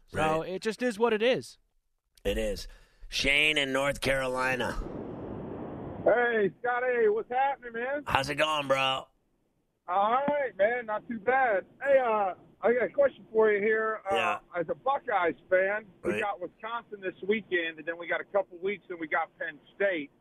So 0.08 0.42
Right. 0.42 0.50
it 0.52 0.62
just 0.62 0.82
is 0.84 1.00
what 1.00 1.14
it 1.14 1.22
is. 1.24 1.58
It 2.24 2.38
is. 2.38 2.68
Shane 3.10 3.58
in 3.58 3.72
North 3.74 4.02
Carolina. 4.02 4.74
Hey, 6.04 6.52
Scotty, 6.62 7.10
what's 7.10 7.32
happening, 7.32 7.74
man? 7.74 8.04
How's 8.06 8.30
it 8.30 8.36
going, 8.36 8.68
bro? 8.68 9.08
All 9.88 10.12
right, 10.28 10.56
man, 10.58 10.86
not 10.86 11.08
too 11.08 11.20
bad. 11.20 11.66
Hey, 11.84 11.98
uh, 12.00 12.34
I 12.62 12.74
got 12.74 12.84
a 12.84 12.90
question 12.90 13.26
for 13.32 13.52
you 13.52 13.60
here. 13.62 14.02
Uh, 14.12 14.16
Yeah. 14.16 14.40
As 14.56 14.68
a 14.70 14.76
Buckeyes 14.76 15.36
fan, 15.50 15.86
we 16.04 16.12
Right. 16.14 16.22
got 16.22 16.40
Wisconsin 16.40 17.02
this 17.02 17.16
weekend, 17.28 17.78
and 17.80 17.86
then 17.88 17.98
we 17.98 18.08
got 18.08 18.22
a 18.22 18.26
couple 18.26 18.58
weeks, 18.60 18.86
and 18.90 19.00
we 19.00 19.08
got 19.08 19.36
Penn 19.40 19.60
State. 19.76 20.12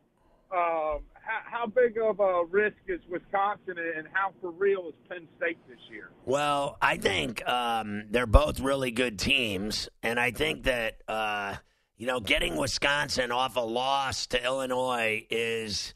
Um, 0.51 1.01
how, 1.25 1.41
how 1.45 1.65
big 1.65 1.97
of 1.97 2.19
a 2.19 2.43
risk 2.49 2.77
is 2.87 2.99
Wisconsin, 3.09 3.75
and 3.77 4.07
how 4.13 4.31
for 4.41 4.51
real 4.51 4.87
is 4.89 4.93
Penn 5.09 5.27
State 5.37 5.57
this 5.67 5.79
year? 5.89 6.11
Well, 6.25 6.77
I 6.81 6.97
think 6.97 7.47
um, 7.47 8.03
they're 8.09 8.27
both 8.27 8.59
really 8.59 8.91
good 8.91 9.17
teams, 9.17 9.89
and 10.03 10.19
I 10.19 10.31
think 10.31 10.63
that 10.63 11.01
uh, 11.07 11.55
you 11.97 12.07
know 12.07 12.19
getting 12.19 12.55
Wisconsin 12.57 13.31
off 13.31 13.55
a 13.55 13.61
loss 13.61 14.27
to 14.27 14.43
Illinois 14.43 15.25
is, 15.29 15.93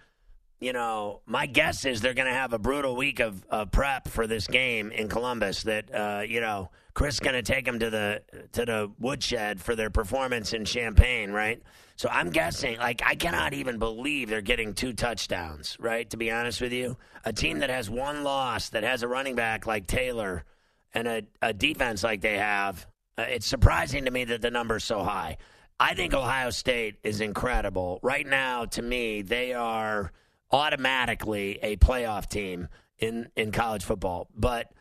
you 0.60 0.74
know, 0.74 1.22
my 1.26 1.46
guess 1.46 1.86
is 1.86 2.02
they're 2.02 2.14
going 2.14 2.28
to 2.28 2.34
have 2.34 2.54
a 2.54 2.60
brutal 2.60 2.96
week 2.96 3.20
of, 3.20 3.46
of 3.50 3.72
prep 3.72 4.08
for 4.08 4.28
this 4.28 4.48
game 4.48 4.92
in 4.92 5.08
Columbus. 5.08 5.64
That 5.64 5.94
uh, 5.94 6.22
you 6.28 6.42
know, 6.42 6.70
Chris 6.94 7.16
is 7.16 7.20
going 7.20 7.36
to 7.36 7.42
take 7.42 7.66
them 7.66 7.80
to 7.80 7.90
the 7.90 8.22
to 8.54 8.66
the 8.66 8.92
woodshed 9.00 9.62
for 9.62 9.76
their 9.76 9.90
performance 9.90 10.54
in 10.54 10.66
Champaign, 10.66 11.32
right? 11.32 11.62
So 11.96 12.08
I'm 12.10 12.30
guessing, 12.30 12.78
like, 12.78 13.02
I 13.06 13.16
cannot 13.16 13.54
even 13.54 13.78
believe 13.78 14.30
they're 14.30 14.40
getting 14.40 14.74
two 14.74 14.94
touchdowns, 14.94 15.76
right? 15.82 16.10
To 16.12 16.16
be 16.16 16.32
honest 16.32 16.62
with 16.62 16.72
you, 16.72 16.96
a 17.26 17.34
team 17.34 17.60
that 17.60 17.70
has 17.70 17.90
one 17.90 18.24
loss, 18.24 18.70
that 18.70 18.84
has 18.84 19.04
a 19.04 19.08
running 19.10 19.36
back 19.36 19.68
like 19.68 19.86
Taylor, 19.86 20.46
and 20.94 21.10
a, 21.10 21.24
a 21.42 21.52
defense 21.52 22.02
like 22.02 22.22
they 22.22 22.38
have, 22.38 22.88
uh, 23.18 23.24
it's 23.24 23.46
surprising 23.46 24.06
to 24.06 24.12
me 24.12 24.24
that 24.24 24.42
the 24.42 24.50
number's 24.50 24.86
so 24.86 25.04
high. 25.04 25.36
I 25.78 25.94
think 25.94 26.14
Ohio 26.14 26.52
State 26.52 26.96
is 27.04 27.20
incredible. 27.20 28.00
Right 28.02 28.26
now, 28.26 28.64
to 28.66 28.82
me, 28.82 29.22
they 29.22 29.54
are 29.54 30.14
automatically 30.52 31.60
a 31.62 31.78
playoff 31.78 32.28
team 32.28 32.68
in, 32.98 33.30
in 33.36 33.52
college 33.52 33.84
football. 33.84 34.28
But 34.36 34.72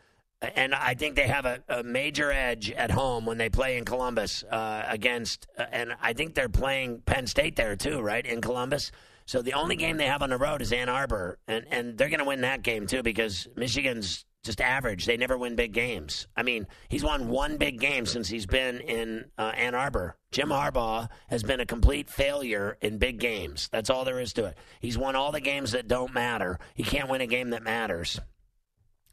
and 0.41 0.73
I 0.73 0.93
think 0.93 1.15
they 1.15 1.27
have 1.27 1.45
a, 1.45 1.61
a 1.67 1.83
major 1.83 2.31
edge 2.31 2.71
at 2.71 2.91
home 2.91 3.25
when 3.25 3.37
they 3.37 3.49
play 3.49 3.77
in 3.77 3.83
Columbus 3.83 4.43
uh, 4.43 4.83
against, 4.87 5.47
uh, 5.57 5.65
and 5.71 5.93
I 6.01 6.13
think 6.13 6.33
they're 6.33 6.47
playing 6.47 7.01
Penn 7.05 7.27
State 7.27 7.57
there 7.57 7.75
too, 7.75 7.99
right 7.99 8.25
in 8.25 8.39
Columbus. 8.39 8.91
So 9.25 9.41
the 9.41 9.53
only 9.53 9.75
game 9.75 9.97
they 9.97 10.07
have 10.07 10.21
on 10.21 10.29
the 10.29 10.37
road 10.37 10.61
is 10.61 10.71
Ann 10.71 10.89
Arbor, 10.89 11.39
and 11.47 11.65
and 11.69 11.97
they're 11.97 12.09
going 12.09 12.19
to 12.19 12.25
win 12.25 12.41
that 12.41 12.63
game 12.63 12.87
too 12.87 13.03
because 13.03 13.47
Michigan's 13.55 14.25
just 14.43 14.61
average. 14.61 15.05
They 15.05 15.17
never 15.17 15.37
win 15.37 15.55
big 15.55 15.73
games. 15.73 16.27
I 16.35 16.43
mean, 16.43 16.67
he's 16.87 17.03
won 17.03 17.27
one 17.27 17.57
big 17.57 17.79
game 17.79 18.05
since 18.05 18.29
he's 18.29 18.45
been 18.45 18.79
in 18.79 19.25
uh, 19.37 19.51
Ann 19.55 19.75
Arbor. 19.75 20.17
Jim 20.31 20.49
Harbaugh 20.49 21.09
has 21.27 21.43
been 21.43 21.59
a 21.59 21.65
complete 21.65 22.09
failure 22.09 22.77
in 22.81 22.97
big 22.97 23.19
games. 23.19 23.67
That's 23.71 23.89
all 23.89 24.05
there 24.05 24.19
is 24.19 24.33
to 24.33 24.45
it. 24.45 24.57
He's 24.79 24.97
won 24.97 25.15
all 25.15 25.31
the 25.31 25.41
games 25.41 25.73
that 25.73 25.87
don't 25.87 26.13
matter. 26.13 26.59
He 26.73 26.83
can't 26.83 27.09
win 27.09 27.21
a 27.21 27.27
game 27.27 27.49
that 27.49 27.63
matters. 27.63 28.19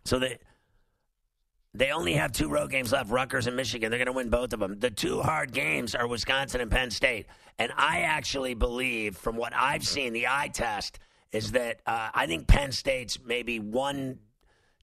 So 0.04 0.18
they 0.18 0.38
they 1.74 1.90
only 1.90 2.14
have 2.14 2.32
two 2.32 2.48
road 2.48 2.70
games 2.70 2.92
left, 2.92 3.10
Rutgers 3.10 3.46
and 3.46 3.54
Michigan. 3.54 3.90
They're 3.90 3.98
going 3.98 4.06
to 4.06 4.12
win 4.12 4.30
both 4.30 4.54
of 4.54 4.60
them. 4.60 4.78
The 4.78 4.90
two 4.90 5.20
hard 5.20 5.52
games 5.52 5.94
are 5.94 6.06
Wisconsin 6.06 6.62
and 6.62 6.70
Penn 6.70 6.90
State. 6.90 7.26
And 7.58 7.70
I 7.76 8.00
actually 8.00 8.54
believe, 8.54 9.16
from 9.16 9.36
what 9.36 9.52
I've 9.54 9.86
seen, 9.86 10.14
the 10.14 10.26
eye 10.26 10.48
test 10.52 10.98
is 11.32 11.52
that 11.52 11.80
uh, 11.86 12.08
I 12.14 12.26
think 12.26 12.46
Penn 12.46 12.72
State's 12.72 13.18
maybe 13.22 13.60
one 13.60 14.20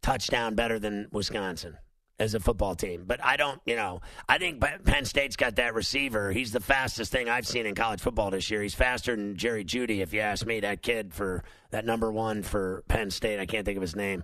touchdown 0.03 0.53
better 0.53 0.77
than 0.77 1.07
Wisconsin 1.11 1.77
as 2.19 2.35
a 2.35 2.39
football 2.39 2.75
team. 2.75 3.05
But 3.07 3.23
I 3.23 3.37
don't, 3.37 3.59
you 3.65 3.75
know, 3.75 4.01
I 4.29 4.37
think 4.37 4.61
Penn 4.61 5.05
State's 5.05 5.35
got 5.35 5.55
that 5.55 5.73
receiver. 5.73 6.31
He's 6.31 6.51
the 6.51 6.59
fastest 6.59 7.11
thing 7.11 7.27
I've 7.27 7.47
seen 7.47 7.65
in 7.65 7.73
college 7.73 8.01
football 8.01 8.29
this 8.29 8.51
year. 8.51 8.61
He's 8.61 8.75
faster 8.75 9.15
than 9.15 9.35
Jerry 9.35 9.65
Jeudy, 9.65 10.01
if 10.01 10.13
you 10.13 10.19
ask 10.19 10.45
me. 10.45 10.59
That 10.59 10.81
kid 10.83 11.13
for 11.13 11.43
that 11.71 11.85
number 11.85 12.11
one 12.11 12.43
for 12.43 12.83
Penn 12.87 13.09
State. 13.09 13.39
I 13.39 13.45
can't 13.45 13.65
think 13.65 13.77
of 13.77 13.81
his 13.81 13.95
name. 13.95 14.23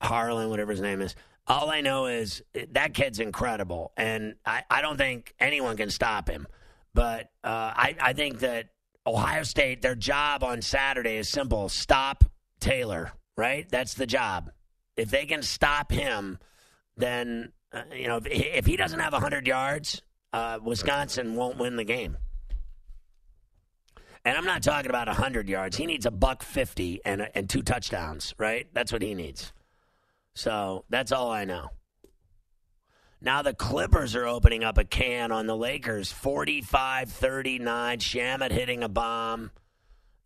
Harlan, 0.00 0.48
whatever 0.48 0.72
his 0.72 0.80
name 0.80 1.02
is. 1.02 1.14
All 1.46 1.70
I 1.70 1.80
know 1.80 2.06
is 2.06 2.42
that 2.72 2.92
kid's 2.92 3.20
incredible, 3.20 3.92
and 3.96 4.34
I, 4.44 4.62
I 4.70 4.82
don't 4.82 4.98
think 4.98 5.34
anyone 5.40 5.76
can 5.76 5.90
stop 5.90 6.28
him. 6.28 6.46
But 6.92 7.30
uh, 7.42 7.72
I, 7.74 7.96
I 8.00 8.12
think 8.12 8.40
that 8.40 8.68
Ohio 9.06 9.42
State, 9.44 9.80
their 9.80 9.94
job 9.94 10.44
on 10.44 10.60
Saturday 10.60 11.16
is 11.16 11.28
simple 11.30 11.68
stop 11.68 12.24
Taylor, 12.60 13.12
right? 13.36 13.66
That's 13.70 13.94
the 13.94 14.06
job. 14.06 14.50
If 14.98 15.10
they 15.10 15.26
can 15.26 15.42
stop 15.42 15.92
him, 15.92 16.38
then, 16.96 17.52
uh, 17.72 17.82
you 17.94 18.08
know, 18.08 18.16
if, 18.16 18.26
if 18.26 18.66
he 18.66 18.76
doesn't 18.76 18.98
have 18.98 19.12
100 19.12 19.46
yards, 19.46 20.02
uh, 20.32 20.58
Wisconsin 20.62 21.36
won't 21.36 21.56
win 21.56 21.76
the 21.76 21.84
game. 21.84 22.16
And 24.24 24.36
I'm 24.36 24.44
not 24.44 24.62
talking 24.62 24.90
about 24.90 25.06
100 25.06 25.48
yards. 25.48 25.76
He 25.76 25.86
needs 25.86 26.04
a 26.04 26.10
buck 26.10 26.42
50 26.42 27.00
and, 27.04 27.28
and 27.34 27.48
two 27.48 27.62
touchdowns, 27.62 28.34
right? 28.38 28.66
That's 28.74 28.92
what 28.92 29.00
he 29.00 29.14
needs. 29.14 29.52
So 30.34 30.84
that's 30.90 31.12
all 31.12 31.30
I 31.30 31.44
know. 31.44 31.70
Now 33.20 33.42
the 33.42 33.54
Clippers 33.54 34.16
are 34.16 34.26
opening 34.26 34.64
up 34.64 34.78
a 34.78 34.84
can 34.84 35.32
on 35.32 35.46
the 35.46 35.56
Lakers 35.56 36.10
45 36.10 37.10
39. 37.10 37.98
Shamet 37.98 38.50
hitting 38.50 38.82
a 38.82 38.88
bomb. 38.88 39.52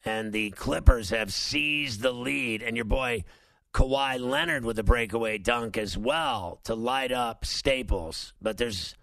And 0.04 0.32
the 0.32 0.50
Clippers 0.50 1.10
have 1.10 1.32
seized 1.32 2.00
the 2.00 2.12
lead. 2.12 2.62
And 2.62 2.76
your 2.76 2.86
boy 2.86 3.24
Kawhi 3.72 4.20
Leonard 4.20 4.64
with 4.64 4.78
a 4.78 4.82
breakaway 4.82 5.38
dunk 5.38 5.78
as 5.78 5.96
well 5.96 6.60
to 6.64 6.74
light 6.74 7.12
up 7.12 7.44
Staples. 7.44 8.34
But 8.40 8.58
there's. 8.58 8.94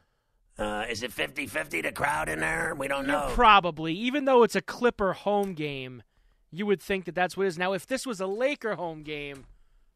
Uh, 0.57 0.85
is 0.89 1.03
it 1.03 1.13
50 1.13 1.47
50 1.47 1.83
to 1.83 1.91
crowd 1.93 2.27
in 2.27 2.39
there? 2.39 2.75
We 2.77 2.89
don't 2.89 3.07
know. 3.07 3.29
Probably, 3.33 3.93
even 3.93 4.25
though 4.25 4.43
it's 4.43 4.55
a 4.55 4.61
Clipper 4.61 5.13
home 5.13 5.53
game, 5.53 6.03
you 6.51 6.65
would 6.65 6.81
think 6.81 7.05
that 7.05 7.15
that's 7.15 7.37
what 7.37 7.45
it 7.45 7.47
is. 7.47 7.57
Now, 7.57 7.73
if 7.73 7.87
this 7.87 8.05
was 8.05 8.19
a 8.19 8.27
Laker 8.27 8.75
home 8.75 9.03
game, 9.03 9.45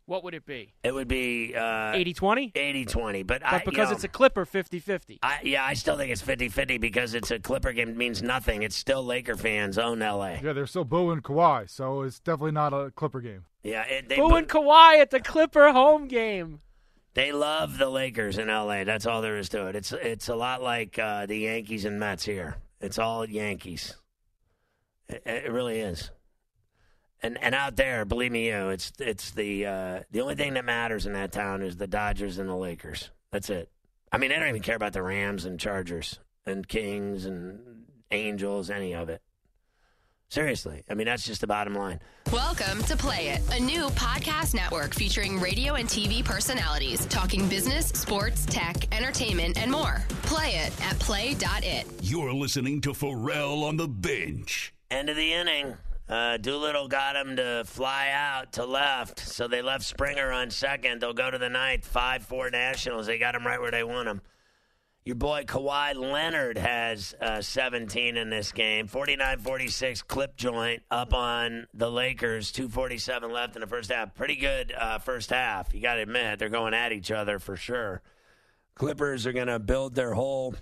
what 0.05 0.23
would 0.23 0.33
it 0.33 0.45
be? 0.45 0.73
It 0.83 0.93
would 0.93 1.07
be 1.07 1.53
uh, 1.55 1.91
80 1.93 2.13
20? 2.13 2.51
80 2.55 2.85
20. 2.85 3.23
But, 3.23 3.41
But 3.41 3.53
I, 3.53 3.57
because 3.59 3.73
you 3.75 3.83
know, 3.83 3.91
it's 3.91 4.03
a 4.03 4.07
Clipper, 4.07 4.45
50 4.45 4.79
50. 4.79 5.19
I, 5.21 5.39
yeah, 5.43 5.65
I 5.65 5.73
still 5.73 5.97
think 5.97 6.11
it's 6.11 6.21
50 6.21 6.49
50 6.49 6.77
because 6.77 7.13
it's 7.13 7.31
a 7.31 7.39
Clipper 7.39 7.73
game. 7.73 7.89
It 7.89 7.97
means 7.97 8.21
nothing. 8.21 8.63
It's 8.63 8.75
still 8.75 9.03
Laker 9.03 9.35
fans 9.35 9.77
own 9.77 9.99
LA. 9.99 10.37
Yeah, 10.41 10.53
they're 10.53 10.67
still 10.67 10.85
booing 10.85 11.21
Kawhi, 11.21 11.69
so 11.69 12.01
it's 12.03 12.19
definitely 12.19 12.51
not 12.51 12.73
a 12.73 12.91
Clipper 12.91 13.21
game. 13.21 13.45
Yeah, 13.63 13.83
it, 13.83 14.09
they, 14.09 14.17
Booing 14.17 14.45
boo- 14.45 14.59
Kawhi 14.59 14.99
at 14.99 15.09
the 15.09 15.19
Clipper 15.21 15.71
home 15.71 16.07
game. 16.07 16.59
they 17.13 17.31
love 17.31 17.77
the 17.77 17.89
Lakers 17.89 18.37
in 18.37 18.47
LA. 18.47 18.83
That's 18.83 19.05
all 19.05 19.21
there 19.21 19.37
is 19.37 19.49
to 19.49 19.67
it. 19.67 19.75
It's 19.75 19.91
it's 19.93 20.27
a 20.29 20.35
lot 20.35 20.61
like 20.61 20.99
uh, 20.99 21.25
the 21.25 21.37
Yankees 21.37 21.85
and 21.85 21.99
Mets 21.99 22.25
here. 22.25 22.57
It's 22.81 22.99
all 22.99 23.27
Yankees. 23.27 23.95
It, 25.07 25.23
it 25.25 25.51
really 25.51 25.79
is. 25.79 26.11
And 27.21 27.41
and 27.41 27.55
out 27.55 27.77
there, 27.77 28.03
believe 28.03 28.33
me, 28.33 28.47
you, 28.47 28.69
it's 28.69 28.91
it's 28.99 29.31
the 29.31 29.65
uh, 29.65 29.99
the 30.11 30.19
only 30.21 30.35
thing 30.35 30.55
that 30.55 30.65
matters 30.65 31.05
in 31.05 31.13
that 31.13 31.31
town 31.31 31.61
is 31.61 31.77
the 31.77 31.87
Dodgers 31.87 32.37
and 32.37 32.49
the 32.49 32.55
Lakers. 32.55 33.11
That's 33.31 33.49
it. 33.49 33.69
I 34.11 34.17
mean, 34.17 34.29
they 34.29 34.35
don't 34.35 34.49
even 34.49 34.61
care 34.61 34.75
about 34.75 34.91
the 34.93 35.01
Rams 35.01 35.45
and 35.45 35.57
Chargers 35.59 36.19
and 36.45 36.67
Kings 36.67 37.25
and 37.25 37.85
Angels, 38.11 38.69
any 38.69 38.93
of 38.93 39.07
it. 39.09 39.21
Seriously, 40.33 40.81
I 40.89 40.95
mean 40.95 41.05
that's 41.05 41.23
just 41.23 41.41
the 41.41 41.47
bottom 41.47 41.75
line. 41.75 41.99
Welcome 42.31 42.81
to 42.85 42.97
Play 42.97 43.27
It, 43.27 43.41
a 43.55 43.59
new 43.59 43.89
podcast 43.89 44.55
network 44.55 44.95
featuring 44.95 45.39
radio 45.39 45.75
and 45.75 45.87
TV 45.87 46.25
personalities 46.25 47.05
talking 47.05 47.47
business, 47.47 47.89
sports, 47.89 48.43
tech, 48.47 48.91
entertainment, 48.91 49.59
and 49.59 49.71
more. 49.71 50.03
Play 50.23 50.55
it 50.55 50.73
at 50.83 50.97
play.it. 50.97 51.85
You're 52.01 52.33
listening 52.33 52.81
to 52.81 52.95
Ferrall 52.95 53.63
on 53.63 53.77
the 53.77 53.87
bench. 53.87 54.73
End 54.89 55.07
of 55.07 55.17
the 55.17 55.33
inning. 55.33 55.77
Uh, 56.09 56.37
Doolittle 56.37 56.87
got 56.87 57.15
him 57.15 57.35
to 57.35 57.61
fly 57.67 58.09
out 58.11 58.53
to 58.53 58.65
left, 58.65 59.19
so 59.19 59.47
they 59.47 59.61
left 59.61 59.83
Springer 59.83 60.31
on 60.31 60.49
second. 60.49 60.99
They'll 60.99 61.13
go 61.13 61.29
to 61.29 61.37
the 61.37 61.49
ninth, 61.49 61.85
five 61.85 62.23
four 62.23 62.49
Nationals. 62.49 63.05
They 63.05 63.19
got 63.19 63.35
him 63.35 63.45
right 63.45 63.61
where 63.61 63.69
they 63.69 63.83
want 63.83 64.07
him. 64.07 64.19
Your 65.05 65.15
boy 65.15 65.43
Kawhi 65.43 65.95
Leonard 65.95 66.57
has 66.57 67.13
uh, 67.19 67.41
17 67.41 68.15
in 68.15 68.29
this 68.29 68.53
game. 68.53 68.87
49-46 68.87 70.07
clip 70.07 70.37
joint 70.37 70.81
up 70.89 71.13
on 71.13 71.67
the 71.73 71.91
Lakers. 71.91 72.53
247 72.53 73.29
left 73.29 73.55
in 73.57 73.61
the 73.61 73.67
first 73.67 73.91
half. 73.91 74.15
Pretty 74.15 74.37
good 74.37 74.71
uh, 74.71 74.99
first 74.99 75.29
half. 75.29 75.73
You 75.73 75.81
got 75.81 75.95
to 75.95 76.03
admit 76.03 76.39
they're 76.39 76.47
going 76.47 76.73
at 76.73 76.93
each 76.93 77.11
other 77.11 77.37
for 77.37 77.57
sure. 77.57 78.01
Clippers 78.75 79.27
are 79.27 79.33
going 79.33 79.47
to 79.47 79.59
build 79.59 79.93
their 79.93 80.13
whole 80.13 80.55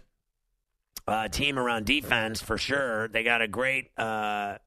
uh, 1.08 1.28
team 1.28 1.60
around 1.60 1.86
defense 1.86 2.42
for 2.42 2.58
sure. 2.58 3.10
They 3.10 3.22
got 3.22 3.44
a 3.44 3.48
great 3.48 3.92
uh, 3.96 4.58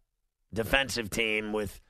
defensive 0.52 1.10
team 1.10 1.52
with 1.52 1.80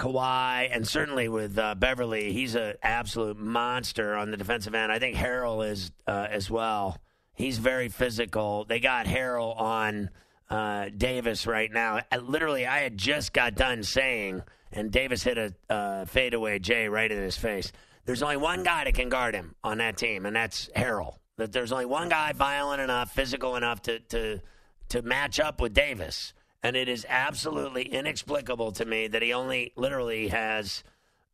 Kawhi 0.00 0.68
and 0.72 0.88
certainly 0.88 1.28
with 1.28 1.58
uh, 1.58 1.74
Beverley. 1.74 2.32
He's 2.32 2.54
an 2.54 2.74
absolute 2.82 3.36
monster 3.38 4.14
on 4.14 4.30
the 4.30 4.38
defensive 4.38 4.74
end. 4.74 4.90
I 4.90 4.98
think 4.98 5.14
Harrell 5.14 5.68
is 5.68 5.92
uh, 6.06 6.26
as 6.30 6.50
well. 6.50 6.96
He's 7.34 7.58
very 7.58 7.90
physical. 7.90 8.64
They 8.64 8.80
got 8.80 9.04
Harrell 9.04 9.58
on 9.60 10.08
uh, 10.48 10.86
Davis 10.96 11.46
right 11.46 11.70
now. 11.70 12.00
I, 12.10 12.16
literally, 12.16 12.66
I 12.66 12.78
had 12.78 12.96
just 12.96 13.34
got 13.34 13.54
done 13.54 13.82
saying, 13.82 14.42
and 14.72 14.90
Davis 14.90 15.22
hit 15.22 15.36
a 15.36 15.54
uh, 15.68 16.06
fadeaway 16.06 16.60
J 16.60 16.88
right 16.88 17.10
in 17.10 17.22
his 17.22 17.36
face. 17.36 17.70
There's 18.06 18.22
only 18.22 18.38
one 18.38 18.62
guy 18.62 18.84
that 18.84 18.94
can 18.94 19.10
guard 19.10 19.34
him 19.34 19.54
on 19.62 19.78
that 19.78 19.98
team, 19.98 20.24
and 20.24 20.34
that's 20.34 20.70
Harrell. 20.74 21.16
That 21.36 21.52
there's 21.52 21.72
only 21.72 21.86
one 21.86 22.08
guy 22.08 22.32
violent 22.32 22.80
enough, 22.80 23.12
physical 23.12 23.56
enough 23.56 23.82
to 23.82 24.00
to 24.00 24.40
to 24.88 25.02
match 25.02 25.38
up 25.38 25.60
with 25.60 25.74
Davis. 25.74 26.32
And 26.62 26.76
it 26.76 26.88
is 26.88 27.06
absolutely 27.08 27.84
inexplicable 27.84 28.72
to 28.72 28.84
me 28.84 29.08
that 29.08 29.22
he 29.22 29.32
only 29.32 29.72
literally 29.76 30.28
has, 30.28 30.84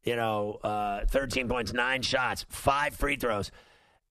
you 0.05 0.15
know, 0.15 0.61
uh, 0.63 1.05
13 1.07 1.49
points, 1.49 1.73
nine 1.73 2.03
shots, 2.03 2.47
five 2.49 2.95
free 2.95 3.17
throws. 3.17 3.51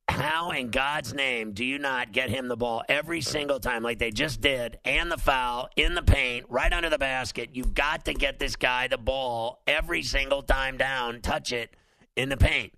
How 0.07 0.51
in 0.51 0.69
God's 0.69 1.13
name 1.13 1.53
do 1.53 1.65
you 1.65 1.79
not 1.79 2.11
get 2.11 2.29
him 2.29 2.47
the 2.47 2.55
ball 2.55 2.83
every 2.87 3.21
single 3.21 3.59
time 3.59 3.81
like 3.81 3.97
they 3.97 4.11
just 4.11 4.39
did 4.39 4.77
and 4.85 5.11
the 5.11 5.17
foul 5.17 5.67
in 5.75 5.95
the 5.95 6.03
paint 6.03 6.45
right 6.47 6.71
under 6.71 6.89
the 6.89 6.99
basket? 6.99 7.49
You've 7.53 7.73
got 7.73 8.05
to 8.05 8.13
get 8.13 8.37
this 8.37 8.55
guy 8.55 8.87
the 8.87 8.97
ball 8.97 9.61
every 9.65 10.03
single 10.03 10.43
time 10.43 10.77
down, 10.77 11.21
touch 11.21 11.51
it 11.51 11.75
in 12.15 12.29
the 12.29 12.37
paint. 12.37 12.73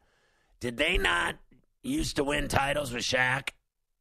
Did 0.60 0.78
they 0.78 0.97
not 0.97 1.36
used 1.84 2.15
to 2.15 2.23
win 2.23 2.47
titles 2.47 2.93
with 2.93 3.04
Shaq? 3.04 3.50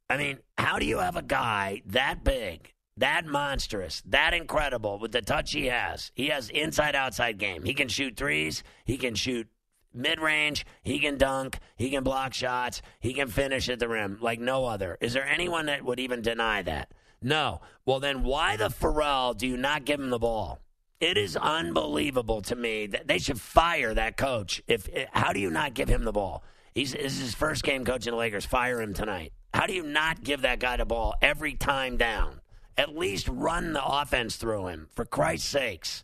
I 0.09 0.17
mean, 0.17 0.39
how 0.57 0.79
do 0.79 0.85
you 0.85 0.99
have 0.99 1.17
a 1.17 1.21
guy 1.21 1.81
that 1.87 2.23
big, 2.23 2.73
that 2.97 3.25
monstrous, 3.25 4.01
that 4.05 4.33
incredible 4.33 4.99
with 4.99 5.11
the 5.11 5.21
touch 5.21 5.53
he 5.53 5.67
has? 5.67 6.11
He 6.13 6.27
has 6.27 6.49
inside 6.49 6.95
outside 6.95 7.37
game. 7.37 7.63
He 7.63 7.73
can 7.73 7.87
shoot 7.87 8.17
threes, 8.17 8.63
he 8.85 8.97
can 8.97 9.15
shoot 9.15 9.47
mid 9.93 10.19
range, 10.19 10.65
he 10.83 10.99
can 10.99 11.17
dunk, 11.17 11.59
he 11.75 11.89
can 11.89 12.03
block 12.03 12.33
shots, 12.33 12.81
he 12.99 13.13
can 13.13 13.27
finish 13.27 13.69
at 13.69 13.79
the 13.79 13.87
rim 13.87 14.17
like 14.21 14.39
no 14.39 14.65
other. 14.65 14.97
Is 15.01 15.13
there 15.13 15.25
anyone 15.25 15.67
that 15.67 15.83
would 15.83 15.99
even 15.99 16.21
deny 16.21 16.61
that? 16.63 16.91
No. 17.21 17.61
Well, 17.85 17.99
then 17.99 18.23
why 18.23 18.57
the 18.57 18.69
Ferrall 18.69 19.33
do 19.33 19.47
you 19.47 19.57
not 19.57 19.85
give 19.85 19.99
him 19.99 20.09
the 20.09 20.19
ball? 20.19 20.59
It 20.99 21.17
is 21.17 21.35
unbelievable 21.35 22.41
to 22.43 22.55
me 22.55 22.87
that 22.87 23.07
they 23.07 23.19
should 23.19 23.39
fire 23.39 23.93
that 23.93 24.17
coach. 24.17 24.61
If 24.67 24.89
how 25.11 25.31
do 25.33 25.39
you 25.39 25.49
not 25.49 25.73
give 25.73 25.89
him 25.89 26.03
the 26.03 26.11
ball? 26.11 26.43
He's 26.73 26.93
this 26.93 27.13
is 27.13 27.19
his 27.19 27.35
first 27.35 27.63
game 27.63 27.85
coaching 27.85 28.11
the 28.11 28.17
Lakers. 28.17 28.45
Fire 28.45 28.81
him 28.81 28.93
tonight. 28.93 29.33
How 29.53 29.67
do 29.67 29.73
you 29.73 29.83
not 29.83 30.23
give 30.23 30.41
that 30.41 30.59
guy 30.59 30.77
the 30.77 30.85
ball 30.85 31.15
every 31.21 31.53
time 31.53 31.97
down? 31.97 32.41
At 32.77 32.95
least 32.95 33.27
run 33.27 33.73
the 33.73 33.83
offense 33.83 34.35
through 34.35 34.67
him, 34.67 34.87
for 34.93 35.03
Christ's 35.03 35.49
sakes. 35.49 36.03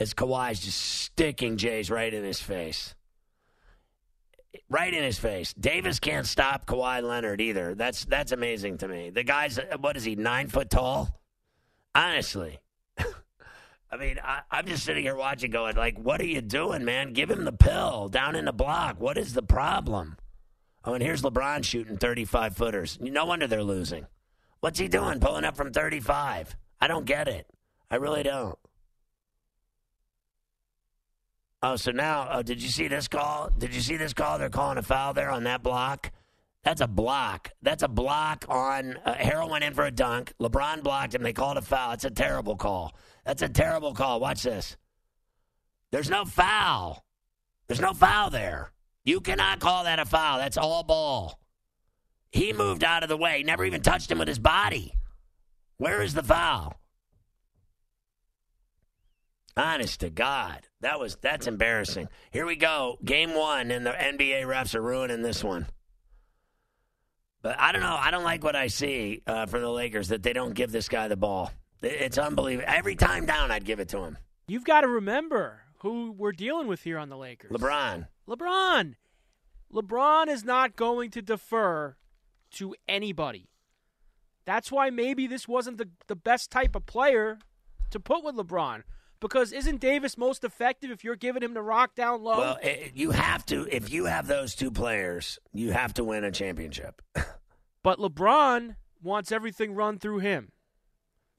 As 0.00 0.14
Kawhi's 0.14 0.60
just 0.60 0.80
sticking 0.80 1.56
Jays 1.56 1.90
right 1.90 2.12
in 2.12 2.24
his 2.24 2.40
face. 2.40 2.94
Right 4.70 4.94
in 4.94 5.02
his 5.02 5.18
face. 5.18 5.52
Davis 5.54 5.98
can't 5.98 6.26
stop 6.26 6.66
Kawhi 6.66 7.02
Leonard 7.02 7.40
either. 7.40 7.74
That's 7.74 8.04
that's 8.04 8.32
amazing 8.32 8.78
to 8.78 8.88
me. 8.88 9.10
The 9.10 9.24
guy's 9.24 9.58
what 9.80 9.96
is 9.96 10.04
he, 10.04 10.14
nine 10.14 10.48
foot 10.48 10.70
tall? 10.70 11.20
Honestly. 11.94 12.58
I 13.90 13.96
mean, 13.96 14.20
I, 14.22 14.40
I'm 14.50 14.66
just 14.66 14.84
sitting 14.84 15.02
here 15.02 15.16
watching, 15.16 15.50
going 15.50 15.76
like, 15.76 15.98
"What 15.98 16.20
are 16.20 16.26
you 16.26 16.40
doing, 16.40 16.84
man? 16.84 17.12
Give 17.12 17.30
him 17.30 17.44
the 17.44 17.52
pill 17.52 18.08
down 18.08 18.36
in 18.36 18.44
the 18.44 18.52
block. 18.52 19.00
What 19.00 19.18
is 19.18 19.34
the 19.34 19.42
problem?" 19.42 20.16
Oh, 20.84 20.94
and 20.94 21.02
here's 21.02 21.22
LeBron 21.22 21.64
shooting 21.64 21.96
35 21.96 22.56
footers. 22.56 22.98
No 23.00 23.26
wonder 23.26 23.46
they're 23.46 23.62
losing. 23.62 24.06
What's 24.60 24.78
he 24.78 24.88
doing, 24.88 25.20
pulling 25.20 25.44
up 25.44 25.56
from 25.56 25.72
35? 25.72 26.56
I 26.80 26.88
don't 26.88 27.04
get 27.04 27.28
it. 27.28 27.46
I 27.90 27.96
really 27.96 28.22
don't. 28.22 28.58
Oh, 31.62 31.76
so 31.76 31.90
now, 31.90 32.28
oh, 32.30 32.42
did 32.42 32.62
you 32.62 32.68
see 32.68 32.86
this 32.86 33.08
call? 33.08 33.50
Did 33.56 33.74
you 33.74 33.80
see 33.80 33.96
this 33.96 34.12
call? 34.12 34.38
They're 34.38 34.48
calling 34.48 34.78
a 34.78 34.82
foul 34.82 35.12
there 35.12 35.30
on 35.30 35.44
that 35.44 35.62
block. 35.62 36.12
That's 36.62 36.80
a 36.80 36.86
block. 36.86 37.50
That's 37.62 37.82
a 37.82 37.88
block 37.88 38.44
on. 38.48 38.96
Uh, 39.04 39.46
went 39.48 39.64
in 39.64 39.74
for 39.74 39.86
a 39.86 39.90
dunk. 39.90 40.32
LeBron 40.40 40.82
blocked 40.82 41.14
him. 41.14 41.22
They 41.22 41.32
called 41.32 41.56
a 41.56 41.62
foul. 41.62 41.92
It's 41.92 42.04
a 42.04 42.10
terrible 42.10 42.56
call. 42.56 42.94
That's 43.24 43.42
a 43.42 43.48
terrible 43.48 43.94
call. 43.94 44.20
Watch 44.20 44.42
this. 44.42 44.76
There's 45.90 46.10
no 46.10 46.24
foul. 46.24 47.04
There's 47.66 47.80
no 47.80 47.92
foul 47.92 48.30
there. 48.30 48.72
You 49.04 49.20
cannot 49.20 49.60
call 49.60 49.84
that 49.84 49.98
a 49.98 50.04
foul. 50.04 50.38
That's 50.38 50.58
all 50.58 50.82
ball. 50.82 51.37
He 52.30 52.52
moved 52.52 52.84
out 52.84 53.02
of 53.02 53.08
the 53.08 53.16
way. 53.16 53.42
Never 53.42 53.64
even 53.64 53.80
touched 53.80 54.10
him 54.10 54.18
with 54.18 54.28
his 54.28 54.38
body. 54.38 54.94
Where 55.78 56.02
is 56.02 56.14
the 56.14 56.22
foul? 56.22 56.80
Honest 59.56 60.00
to 60.00 60.10
God, 60.10 60.68
that 60.82 61.00
was 61.00 61.16
that's 61.20 61.48
embarrassing. 61.48 62.08
Here 62.30 62.46
we 62.46 62.54
go, 62.54 62.96
game 63.04 63.34
one, 63.34 63.72
and 63.72 63.84
the 63.84 63.90
NBA 63.90 64.44
refs 64.44 64.76
are 64.76 64.80
ruining 64.80 65.22
this 65.22 65.42
one. 65.42 65.66
But 67.42 67.58
I 67.58 67.72
don't 67.72 67.82
know. 67.82 67.96
I 67.98 68.12
don't 68.12 68.24
like 68.24 68.44
what 68.44 68.54
I 68.54 68.68
see 68.68 69.22
uh, 69.26 69.46
from 69.46 69.62
the 69.62 69.70
Lakers 69.70 70.08
that 70.08 70.22
they 70.22 70.32
don't 70.32 70.54
give 70.54 70.70
this 70.70 70.88
guy 70.88 71.08
the 71.08 71.16
ball. 71.16 71.50
It's 71.82 72.18
unbelievable. 72.18 72.68
Every 72.68 72.94
time 72.94 73.26
down, 73.26 73.50
I'd 73.50 73.64
give 73.64 73.80
it 73.80 73.88
to 73.90 73.98
him. 73.98 74.18
You've 74.46 74.64
got 74.64 74.82
to 74.82 74.88
remember 74.88 75.60
who 75.80 76.12
we're 76.12 76.32
dealing 76.32 76.66
with 76.66 76.82
here 76.82 76.98
on 76.98 77.08
the 77.08 77.16
Lakers. 77.16 77.50
LeBron. 77.50 78.06
LeBron. 78.28 78.94
LeBron 79.72 80.28
is 80.28 80.44
not 80.44 80.76
going 80.76 81.10
to 81.10 81.22
defer 81.22 81.96
to 82.52 82.74
anybody. 82.88 83.48
That's 84.44 84.72
why 84.72 84.90
maybe 84.90 85.26
this 85.26 85.46
wasn't 85.46 85.78
the, 85.78 85.88
the 86.06 86.16
best 86.16 86.50
type 86.50 86.74
of 86.74 86.86
player 86.86 87.38
to 87.90 88.00
put 88.00 88.24
with 88.24 88.36
LeBron. 88.36 88.82
Because 89.20 89.52
isn't 89.52 89.80
Davis 89.80 90.16
most 90.16 90.44
effective 90.44 90.90
if 90.90 91.02
you're 91.02 91.16
giving 91.16 91.42
him 91.42 91.52
the 91.52 91.62
rock 91.62 91.94
down 91.94 92.22
low? 92.22 92.38
Well, 92.38 92.58
eh, 92.62 92.88
you 92.94 93.10
have 93.10 93.44
to. 93.46 93.66
If 93.70 93.90
you 93.90 94.04
have 94.04 94.28
those 94.28 94.54
two 94.54 94.70
players, 94.70 95.38
you 95.52 95.72
have 95.72 95.92
to 95.94 96.04
win 96.04 96.22
a 96.22 96.30
championship. 96.30 97.02
but 97.82 97.98
LeBron 97.98 98.76
wants 99.02 99.32
everything 99.32 99.74
run 99.74 99.98
through 99.98 100.20
him. 100.20 100.52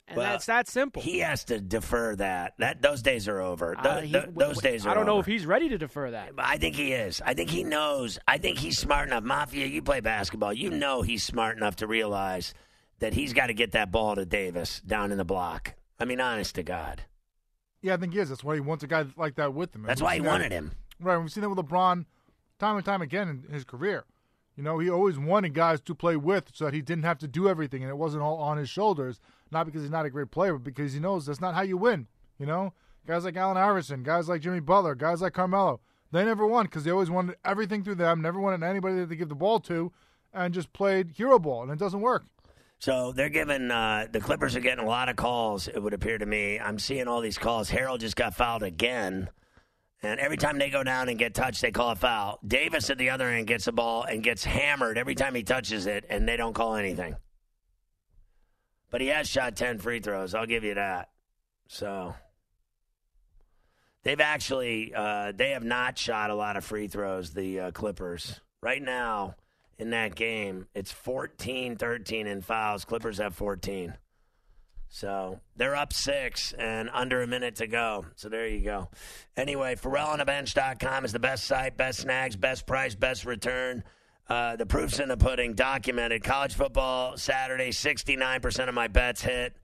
And 0.10 0.18
Well, 0.18 0.32
that's 0.32 0.48
that 0.48 0.68
simple. 0.68 1.02
He 1.02 1.20
has 1.20 1.44
to 1.46 1.60
defer 1.62 2.16
that. 2.16 2.54
That 2.58 2.82
those 2.82 3.02
days 3.02 3.28
are 3.28 3.40
over. 3.40 3.76
Th- 3.76 3.86
Uh, 3.86 4.02
he- 4.02 4.12
th- 4.12 4.26
those 4.36 4.56
w- 4.58 4.62
days 4.62 4.86
are 4.86 4.90
I 4.90 4.94
don't 4.96 5.06
know 5.06 5.20
if 5.20 5.26
he's 5.28 5.46
ready 5.46 5.70
to 5.70 5.78
defer 5.78 6.12
that. 6.12 6.32
I 6.38 6.58
think 6.58 6.76
he 6.76 6.94
is. 6.94 7.22
I 7.26 7.34
think 7.36 7.50
he 7.52 7.64
knows. 7.64 8.18
I 8.28 8.40
think 8.40 8.58
he's 8.58 8.78
smart 8.78 9.08
enough. 9.08 9.24
Mafia, 9.24 9.68
you 9.68 9.82
play 9.84 10.00
basketball. 10.00 10.52
You 10.52 10.72
know 10.72 11.04
he's 11.04 11.24
smart 11.24 11.58
enough 11.58 11.76
to 11.78 11.88
realize 11.88 12.54
that 13.00 13.14
he's 13.14 13.34
got 13.34 13.48
to 13.48 13.54
get 13.54 13.72
that 13.74 13.92
ball 13.92 14.16
to 14.16 14.26
Davis 14.26 14.82
down 14.82 15.12
in 15.12 15.18
the 15.18 15.26
block. 15.26 15.76
I 16.00 16.06
mean, 16.06 16.20
honest 16.20 16.56
to 16.56 16.64
God. 16.64 17.04
Yeah, 17.82 17.94
I 17.94 17.98
think 17.98 18.14
he 18.14 18.20
is. 18.20 18.30
That's 18.30 18.44
why 18.44 18.56
he 18.56 18.62
wants 18.62 18.84
a 18.84 18.88
guy 18.88 19.06
like 19.16 19.36
that 19.36 19.54
with 19.54 19.74
him. 19.76 19.84
That's 19.84 20.02
why 20.02 20.14
he 20.16 20.18
seen 20.18 20.26
that- 20.26 20.32
wanted 20.32 20.52
him. 20.52 20.72
Right. 21.00 21.18
We've 21.18 21.32
seen 21.32 21.42
that 21.44 21.50
with 21.50 21.60
LeBron 21.60 22.06
time 22.58 22.76
and 22.76 22.84
time 22.86 23.02
again 23.02 23.44
in 23.48 23.54
his 23.54 23.64
career. 23.64 24.04
You 24.58 24.64
know, 24.64 24.80
he 24.80 24.90
always 24.90 25.18
wanted 25.18 25.54
guys 25.54 25.80
to 25.82 25.96
play 25.96 26.18
with 26.18 26.50
so 26.54 26.66
that 26.66 26.74
he 26.74 26.82
didn't 26.82 27.06
have 27.06 27.20
to 27.20 27.28
do 27.30 27.48
everything 27.48 27.82
and 27.84 27.90
it 27.90 27.96
wasn't 27.96 28.22
all 28.24 28.38
on 28.40 28.58
his 28.58 28.70
shoulders. 28.70 29.22
Not 29.52 29.66
because 29.66 29.82
he's 29.82 29.92
not 29.92 30.06
a 30.06 30.10
great 30.10 30.32
player, 30.32 30.54
but 30.54 30.64
because 30.64 30.94
he 30.94 31.00
knows 31.00 31.26
that's 31.26 31.42
not 31.42 31.56
how 31.56 31.62
you 31.62 31.78
win. 31.78 32.08
You 32.38 32.46
know, 32.46 32.74
guys 33.06 33.26
like 33.26 33.36
Allen 33.36 33.58
Iverson, 33.58 34.04
guys 34.04 34.30
like 34.30 34.42
Jimmy 34.42 34.60
Butler, 34.60 34.96
guys 34.96 35.22
like 35.22 35.34
Carmelo, 35.34 35.82
they 36.12 36.24
never 36.24 36.48
won 36.48 36.66
because 36.66 36.84
they 36.84 36.92
always 36.92 37.10
wanted 37.10 37.36
everything 37.44 37.84
through 37.84 37.96
them, 37.96 38.22
never 38.22 38.40
wanted 38.40 38.64
anybody 38.64 38.96
that 38.96 39.10
they 39.10 39.16
give 39.16 39.30
the 39.30 39.36
ball 39.36 39.60
to, 39.62 39.92
and 40.34 40.54
just 40.54 40.72
played 40.74 41.12
hero 41.12 41.40
ball, 41.40 41.64
and 41.64 41.72
it 41.72 41.80
doesn't 41.80 42.02
work. 42.02 42.26
So 42.80 43.12
they're 43.12 43.30
giving 43.30 43.72
uh, 43.72 44.08
the 44.10 44.22
Clippers 44.22 44.56
are 44.56 44.62
getting 44.62 44.86
a 44.86 44.88
lot 44.88 45.10
of 45.10 45.18
calls. 45.18 45.68
It 45.68 45.84
would 45.84 45.94
appear 45.94 46.18
to 46.18 46.26
me. 46.26 46.60
I'm 46.60 46.80
seeing 46.80 47.08
all 47.08 47.20
these 47.20 47.38
calls. 47.38 47.70
Harrell 47.70 48.00
just 48.00 48.16
got 48.16 48.36
fouled 48.36 48.64
again, 48.64 49.30
and 50.02 50.20
every 50.20 50.38
time 50.38 50.58
they 50.58 50.70
go 50.70 50.84
down 50.84 51.10
and 51.10 51.20
get 51.20 51.34
touched, 51.34 51.62
they 51.62 51.72
call 51.72 51.92
a 51.92 51.96
foul. 51.96 52.40
Davis 52.48 52.90
at 52.90 52.98
the 52.98 53.10
other 53.10 53.28
end 53.28 53.48
gets 53.48 53.66
the 53.66 53.74
ball 53.74 54.04
and 54.04 54.24
gets 54.24 54.46
hammered 54.46 54.98
every 54.98 55.16
time 55.16 55.36
he 55.36 55.44
touches 55.44 55.88
it, 55.88 56.06
and 56.10 56.28
they 56.28 56.38
don't 56.38 56.54
call 56.54 56.76
anything. 56.76 57.16
But 58.90 59.02
he 59.02 59.08
has 59.08 59.28
shot 59.30 59.56
ten 59.56 59.80
free 59.80 60.00
throws. 60.00 60.34
I'll 60.34 60.46
give 60.46 60.64
you 60.64 60.76
that. 60.76 61.10
So 61.68 62.16
they've 64.04 64.20
actually 64.20 64.94
uh, 64.96 65.34
they 65.36 65.52
have 65.52 65.64
not 65.64 65.98
shot 65.98 66.30
a 66.30 66.36
lot 66.36 66.58
of 66.58 66.66
free 66.66 66.88
throws. 66.88 67.34
The 67.34 67.60
uh, 67.60 67.72
Clippers 67.72 68.40
right 68.62 68.82
now 68.82 69.36
in 69.78 69.92
that 69.92 70.14
game, 70.14 70.68
it's 70.76 70.94
14-13 70.94 72.26
in 72.26 72.42
fouls. 72.42 72.84
Clippers 72.84 73.18
have 73.20 73.34
14. 73.34 73.94
So 74.90 75.40
they're 75.56 75.76
up 75.76 75.94
six 75.94 76.52
and 76.54 76.90
under 76.92 77.22
a 77.22 77.28
minute 77.28 77.56
to 77.58 77.68
go. 77.68 78.06
So 78.16 78.28
there 78.28 78.48
you 78.48 78.62
go. 78.62 78.90
Anyway, 79.38 79.76
FerrallOnTheBench.com 79.76 81.06
is 81.06 81.14
the 81.14 81.20
best 81.20 81.46
site, 81.46 81.78
best 81.78 82.00
snags, 82.00 82.36
best 82.36 82.66
price, 82.66 82.96
best 82.96 83.24
return. 83.24 83.84
Uh, 84.30 84.56
the 84.56 84.66
proof's 84.66 85.00
in 85.00 85.10
the 85.10 85.18
pudding, 85.18 85.54
documented. 85.54 86.24
College 86.24 86.54
football 86.54 87.18
Saturday, 87.18 87.72
69% 87.72 88.68
of 88.68 88.76
my 88.76 88.88
bets 88.88 89.22
hit. 89.22 89.56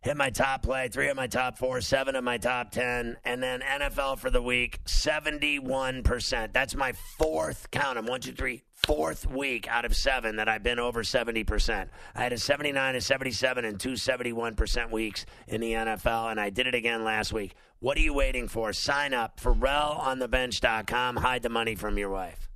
Hit 0.00 0.16
my 0.16 0.30
top 0.30 0.62
play, 0.62 0.88
three 0.88 1.08
of 1.08 1.16
my 1.16 1.26
top 1.26 1.58
four, 1.58 1.80
seven 1.80 2.14
of 2.14 2.22
my 2.22 2.38
top 2.38 2.70
10. 2.70 3.16
And 3.24 3.42
then 3.42 3.60
NFL 3.60 4.20
for 4.20 4.30
the 4.30 4.40
week, 4.40 4.78
71%. 4.84 6.52
That's 6.52 6.76
my 6.76 6.92
fourth, 7.18 7.68
count 7.72 7.96
them, 7.96 8.06
one, 8.06 8.20
two, 8.20 8.32
three, 8.32 8.62
fourth 8.72 9.26
week 9.26 9.66
out 9.66 9.84
of 9.84 9.96
seven 9.96 10.36
that 10.36 10.48
I've 10.48 10.62
been 10.62 10.78
over 10.78 11.02
70%. 11.02 11.88
I 12.14 12.22
had 12.22 12.32
a 12.32 12.38
79, 12.38 12.94
a 12.94 13.00
77, 13.00 13.64
and 13.64 13.80
two 13.80 13.94
71% 13.94 14.92
weeks 14.92 15.26
in 15.48 15.60
the 15.60 15.72
NFL, 15.72 16.30
and 16.30 16.40
I 16.40 16.50
did 16.50 16.68
it 16.68 16.76
again 16.76 17.02
last 17.02 17.32
week. 17.32 17.54
What 17.80 17.96
are 17.96 18.02
you 18.02 18.14
waiting 18.14 18.46
for? 18.46 18.72
Sign 18.72 19.12
up 19.12 19.40
for 19.40 19.52
RelOnTheBench.com. 19.52 21.16
Hide 21.16 21.42
the 21.42 21.48
money 21.48 21.74
from 21.74 21.98
your 21.98 22.10
wife. 22.10 22.47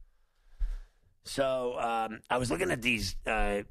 So 1.24 1.78
um, 1.78 2.20
I 2.30 2.38
was 2.38 2.50
looking 2.50 2.70
at 2.70 2.82
these. 2.82 3.16
Uh, 3.26 3.62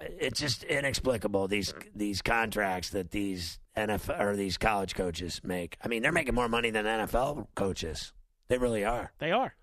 it's 0.00 0.40
just 0.40 0.64
inexplicable 0.64 1.48
these 1.48 1.72
these 1.94 2.20
contracts 2.20 2.90
that 2.90 3.10
these 3.10 3.58
NFL 3.76 4.20
or 4.20 4.36
these 4.36 4.58
college 4.58 4.94
coaches 4.94 5.40
make. 5.44 5.76
I 5.82 5.88
mean, 5.88 6.02
they're 6.02 6.12
making 6.12 6.34
more 6.34 6.48
money 6.48 6.70
than 6.70 6.84
NFL 6.84 7.46
coaches. 7.54 8.12
They 8.48 8.58
really 8.58 8.84
are. 8.84 9.12
They 9.18 9.32
are. 9.32 9.54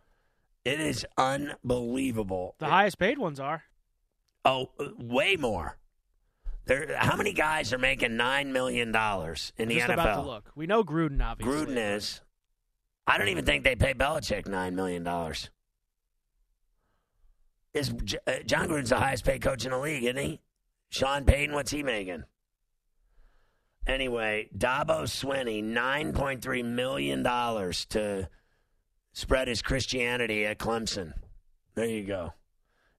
It 0.63 0.79
is 0.79 1.05
unbelievable. 1.17 2.55
The 2.59 2.67
highest 2.67 2.99
paid 2.99 3.17
ones 3.17 3.39
are. 3.39 3.63
Oh, 4.45 4.69
way 4.99 5.35
more. 5.35 5.77
There, 6.65 6.95
how 6.97 7.15
many 7.15 7.33
guys 7.33 7.73
are 7.73 7.77
making 7.79 8.15
nine 8.17 8.53
million 8.53 8.91
dollars 8.91 9.53
in 9.57 9.67
the 9.67 9.75
Just 9.75 9.87
NFL? 9.87 9.93
about 9.93 10.21
to 10.21 10.27
look. 10.27 10.51
We 10.55 10.67
know 10.67 10.83
Gruden, 10.83 11.23
obviously. 11.23 11.65
Gruden 11.65 11.95
is. 11.95 12.21
I 13.07 13.17
don't 13.17 13.29
even 13.29 13.45
think 13.45 13.63
they 13.63 13.75
pay 13.75 13.93
Belichick 13.93 14.47
nine 14.47 14.75
million 14.75 15.03
dollars. 15.03 15.49
Is 17.73 17.93
uh, 18.27 18.39
Jon 18.45 18.67
Gruden's 18.67 18.89
the 18.89 18.97
highest 18.97 19.23
paid 19.23 19.41
coach 19.41 19.65
in 19.65 19.71
the 19.71 19.79
league, 19.79 20.03
isn't 20.03 20.17
he? 20.17 20.41
Sean 20.89 21.23
Payton, 21.23 21.55
what's 21.55 21.71
he 21.71 21.83
making? 21.83 22.25
Anyway, 23.87 24.49
Dabo 24.55 25.03
Swinney, 25.03 25.63
nine 25.63 26.13
point 26.13 26.41
three 26.41 26.63
million 26.63 27.23
dollars 27.23 27.85
to 27.87 28.29
spread 29.13 29.47
his 29.47 29.61
Christianity 29.61 30.45
at 30.45 30.59
Clemson. 30.59 31.13
There 31.75 31.85
you 31.85 32.03
go. 32.03 32.33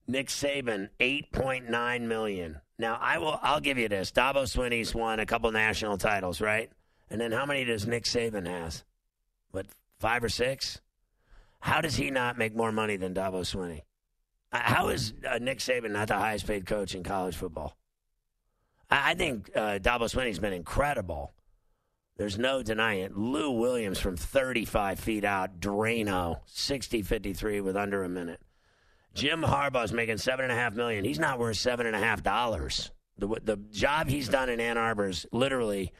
Nick 0.07 0.27
Saban, 0.27 0.89
eight 0.99 1.31
point 1.31 1.69
nine 1.69 2.07
million. 2.07 2.59
Now 2.79 2.97
I 2.99 3.19
will 3.19 3.39
I'll 3.41 3.61
give 3.61 3.77
you 3.77 3.87
this. 3.87 4.11
Dabo 4.11 4.43
Swinney's 4.43 4.93
won 4.93 5.19
a 5.19 5.25
couple 5.25 5.51
national 5.51 5.97
titles, 5.97 6.41
right? 6.41 6.71
And 7.09 7.21
then 7.21 7.31
how 7.31 7.45
many 7.45 7.63
does 7.63 7.85
Nick 7.87 8.05
Saban 8.05 8.47
has? 8.47 8.83
What, 9.51 9.67
five 9.99 10.23
or 10.23 10.29
six? 10.29 10.81
How 11.59 11.79
does 11.79 11.95
he 11.95 12.09
not 12.09 12.37
make 12.37 12.55
more 12.55 12.71
money 12.71 12.97
than 12.97 13.13
Dabo 13.13 13.41
Swinney? 13.41 13.83
Uh, 14.53 14.59
How 14.61 14.89
is 14.89 15.13
uh, 15.27 15.39
Nick 15.39 15.57
Saban 15.59 15.91
not 15.91 16.07
the 16.07 16.15
highest 16.15 16.47
paid 16.47 16.65
coach 16.65 16.95
in 16.95 17.03
college 17.03 17.35
football? 17.35 17.75
I, 18.89 19.11
I 19.11 19.15
think 19.15 19.49
uh, 19.55 19.79
Dabo 19.79 20.09
Swinney's 20.09 20.39
been 20.39 20.53
incredible. 20.53 21.33
There's 22.17 22.37
no 22.37 22.61
denying 22.61 23.01
it. 23.01 23.17
Lou 23.17 23.49
Williams 23.51 23.99
from 23.99 24.15
35 24.15 24.99
feet 24.99 25.25
out, 25.25 25.59
Drano, 25.59 26.41
60 26.45 27.01
53 27.01 27.61
with 27.61 27.75
under 27.75 28.03
a 28.03 28.09
minute. 28.09 28.39
Jim 29.15 29.41
Harbaugh's 29.41 29.91
making 29.91 30.17
seven 30.17 30.43
and 30.45 30.51
a 30.51 30.55
half 30.55 30.75
million. 30.75 31.03
He's 31.03 31.19
not 31.19 31.39
worth 31.39 31.57
seven 31.57 31.85
and 31.87 31.95
a 31.95 31.99
half 31.99 32.23
dollars. 32.23 32.91
The 33.17 33.27
the 33.43 33.57
job 33.71 34.09
he's 34.09 34.27
done 34.27 34.49
in 34.49 34.59
Ann 34.59 34.77
Arbor 34.77 35.09
is 35.09 35.27
literally 35.31 35.91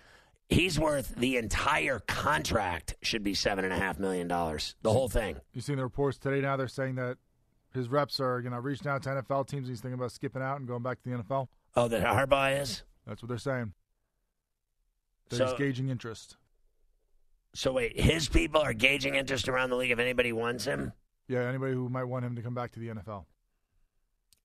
he's 0.50 0.80
worth 0.80 1.14
the 1.16 1.38
entire 1.38 2.00
contract 2.00 2.96
should 3.04 3.24
be 3.24 3.36
seven 3.36 3.66
and 3.66 3.74
a 3.74 3.78
half 3.78 4.00
million 4.00 4.28
dollars. 4.28 4.76
The 4.82 4.92
whole 4.92 5.10
thing. 5.10 5.38
You 5.54 5.62
seen 5.62 5.78
the 5.78 5.84
reports 5.84 6.18
today? 6.18 6.42
Now 6.42 6.58
they're 6.58 6.68
saying 6.68 6.96
that 6.96 7.18
his 7.74 7.90
reps 7.90 8.20
are 8.20 8.40
you 8.40 8.50
know 8.50 8.58
reaching 8.58 8.88
out 8.88 9.04
to 9.04 9.10
NFL 9.10 9.48
teams. 9.48 9.68
He's 9.68 9.82
thinking 9.82 10.00
about 10.00 10.12
skipping 10.12 10.42
out 10.42 10.60
and 10.60 10.68
going 10.68 10.84
back 10.84 11.02
to 11.04 11.10
the 11.10 11.18
NFL. 11.18 11.48
Oh, 11.76 11.88
that 11.88 12.04
Harbaugh 12.04 12.62
is. 12.62 12.84
That's 13.08 13.22
what 13.22 13.30
they're 13.30 13.38
saying. 13.38 13.74
That 15.30 15.38
So- 15.38 15.46
he's 15.48 15.54
gauging 15.56 15.90
interest. 15.90 16.38
So 17.56 17.72
wait, 17.72 18.00
his 18.00 18.30
people 18.30 18.62
are 18.62 18.74
gauging 18.74 19.14
interest 19.16 19.48
around 19.48 19.70
the 19.70 19.76
league 19.76 19.92
if 19.92 20.00
anybody 20.00 20.34
wants 20.34 20.66
him. 20.66 20.92
Yeah, 21.28 21.42
anybody 21.48 21.74
who 21.74 21.88
might 21.88 22.06
want 22.06 22.26
him 22.26 22.36
to 22.36 22.42
come 22.42 22.56
back 22.56 22.72
to 22.74 22.80
the 22.80 22.88
NFL. 22.90 23.26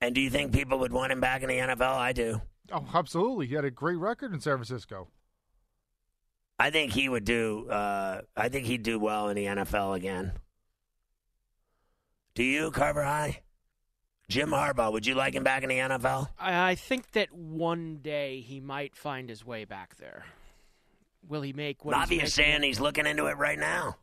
And 0.00 0.14
do 0.14 0.20
you 0.20 0.28
think 0.30 0.52
people 0.52 0.78
would 0.80 0.92
want 0.92 1.10
him 1.10 1.20
back 1.20 1.42
in 1.42 1.48
the 1.48 1.56
NFL? 1.58 1.96
I 1.96 2.12
do. 2.12 2.42
Oh, 2.70 2.86
absolutely. 2.92 3.46
He 3.46 3.54
had 3.54 3.64
a 3.64 3.70
great 3.70 3.96
record 3.96 4.34
in 4.34 4.40
San 4.40 4.54
Francisco. 4.56 5.08
I 6.58 6.70
think 6.70 6.92
he 6.92 7.08
would 7.08 7.24
do. 7.24 7.68
Uh, 7.70 8.22
I 8.36 8.48
think 8.48 8.66
he'd 8.66 8.82
do 8.82 8.98
well 8.98 9.28
in 9.28 9.36
the 9.36 9.46
NFL 9.46 9.96
again. 9.96 10.32
Do 12.38 12.44
you, 12.44 12.70
Carver 12.70 13.02
High? 13.02 13.40
Jim 14.28 14.50
Harbaugh, 14.50 14.92
would 14.92 15.04
you 15.04 15.16
like 15.16 15.34
him 15.34 15.42
back 15.42 15.64
in 15.64 15.70
the 15.70 15.78
NFL? 15.78 16.28
I, 16.38 16.70
I 16.70 16.74
think 16.76 17.10
that 17.10 17.32
one 17.32 17.96
day 17.96 18.42
he 18.42 18.60
might 18.60 18.94
find 18.94 19.28
his 19.28 19.44
way 19.44 19.64
back 19.64 19.96
there. 19.96 20.24
Will 21.28 21.42
he 21.42 21.52
make 21.52 21.84
what 21.84 21.94
Bobby 21.94 22.20
he's 22.20 22.28
is 22.28 22.34
saying 22.34 22.62
he's 22.62 22.78
looking 22.78 23.06
into 23.06 23.26
it 23.26 23.38
right 23.38 23.58
now. 23.58 23.96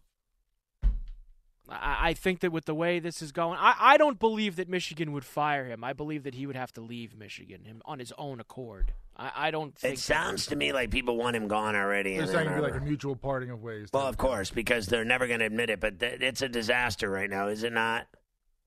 I, 1.69 2.09
I 2.09 2.13
think 2.13 2.41
that 2.41 2.51
with 2.51 2.65
the 2.65 2.75
way 2.75 2.99
this 2.99 3.21
is 3.21 3.31
going, 3.31 3.57
I, 3.57 3.73
I 3.79 3.97
don't 3.97 4.19
believe 4.19 4.57
that 4.57 4.67
Michigan 4.67 5.13
would 5.13 5.23
fire 5.23 5.63
him. 5.63 5.85
I 5.85 5.93
believe 5.93 6.23
that 6.23 6.35
he 6.35 6.45
would 6.45 6.57
have 6.57 6.73
to 6.73 6.81
leave 6.81 7.15
Michigan 7.15 7.63
him 7.63 7.81
on 7.85 7.99
his 7.99 8.11
own 8.17 8.41
accord. 8.41 8.91
I, 9.15 9.31
I 9.33 9.51
don't 9.51 9.73
think 9.77 9.93
It 9.93 9.99
sounds 9.99 10.47
to 10.47 10.57
me 10.57 10.73
like 10.73 10.91
people 10.91 11.15
want 11.15 11.37
him 11.37 11.47
gone 11.47 11.77
already. 11.77 12.15
They're 12.15 12.23
in 12.23 12.27
saying 12.27 12.47
Ann 12.47 12.53
it'd 12.57 12.65
be 12.65 12.71
like 12.73 12.81
a 12.81 12.83
mutual 12.83 13.15
parting 13.15 13.49
of 13.49 13.63
ways. 13.63 13.87
well, 13.93 14.07
of 14.07 14.17
course, 14.17 14.51
because 14.51 14.87
they're 14.87 15.05
never 15.05 15.25
going 15.25 15.39
to 15.39 15.45
admit 15.45 15.69
it, 15.69 15.79
but 15.79 16.01
th- 16.01 16.19
it's 16.19 16.41
a 16.41 16.49
disaster 16.49 17.09
right 17.09 17.29
now, 17.29 17.47
is 17.47 17.63
it 17.63 17.71
not? 17.71 18.07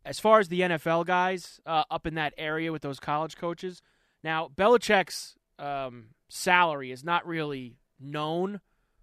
As 0.08 0.18
far 0.18 0.40
as 0.40 0.48
the 0.48 0.62
NFL 0.62 1.04
guys 1.06 1.60
uh, 1.66 1.84
up 1.90 2.06
in 2.06 2.14
that 2.14 2.32
area 2.38 2.72
with 2.72 2.80
those 2.80 2.98
college 2.98 3.36
coaches. 3.36 3.82
Now, 4.24 4.50
Belichick's 4.56 5.36
um, 5.58 6.06
salary 6.28 6.90
is 6.90 7.04
not 7.04 7.26
really 7.26 7.76
known, 8.00 8.60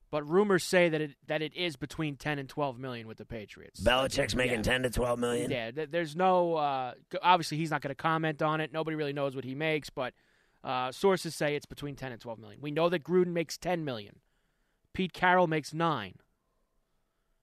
but 0.09 0.27
rumors 0.27 0.63
say 0.63 0.89
that 0.89 0.99
it 1.01 1.11
that 1.27 1.43
it 1.43 1.55
is 1.55 1.75
between 1.75 2.15
ten 2.15 2.39
and 2.39 2.49
twelve 2.49 2.79
million 2.79 3.07
with 3.07 3.19
the 3.19 3.25
Patriots. 3.25 3.79
Belichick's 3.79 4.35
making 4.35 4.63
ten 4.63 4.81
to 4.81 4.89
twelve 4.89 5.19
million. 5.19 5.51
Yeah, 5.51 5.69
there's 5.71 6.15
no. 6.15 6.55
Uh, 6.55 6.93
obviously, 7.21 7.57
he's 7.57 7.69
not 7.69 7.81
going 7.81 7.91
to 7.91 7.95
comment 7.95 8.41
on 8.41 8.59
it. 8.59 8.73
Nobody 8.73 8.95
really 8.95 9.13
knows 9.13 9.35
what 9.35 9.45
he 9.45 9.53
makes, 9.53 9.91
but 9.91 10.13
uh, 10.65 10.91
sources 10.91 11.35
say 11.35 11.55
it's 11.55 11.67
between 11.67 11.95
10 11.95 12.11
and 12.11 12.19
12 12.19 12.39
million. 12.39 12.59
We 12.59 12.71
know 12.71 12.89
that 12.89 13.03
Gruden 13.03 13.27
makes 13.27 13.55
10 13.55 13.85
million. 13.85 14.15
Pete 14.93 15.13
Carroll 15.13 15.45
makes 15.45 15.75
nine. 15.75 16.15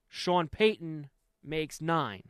Sean 0.08 0.48
Payton 0.48 1.08
makes 1.44 1.80
nine. 1.80 2.24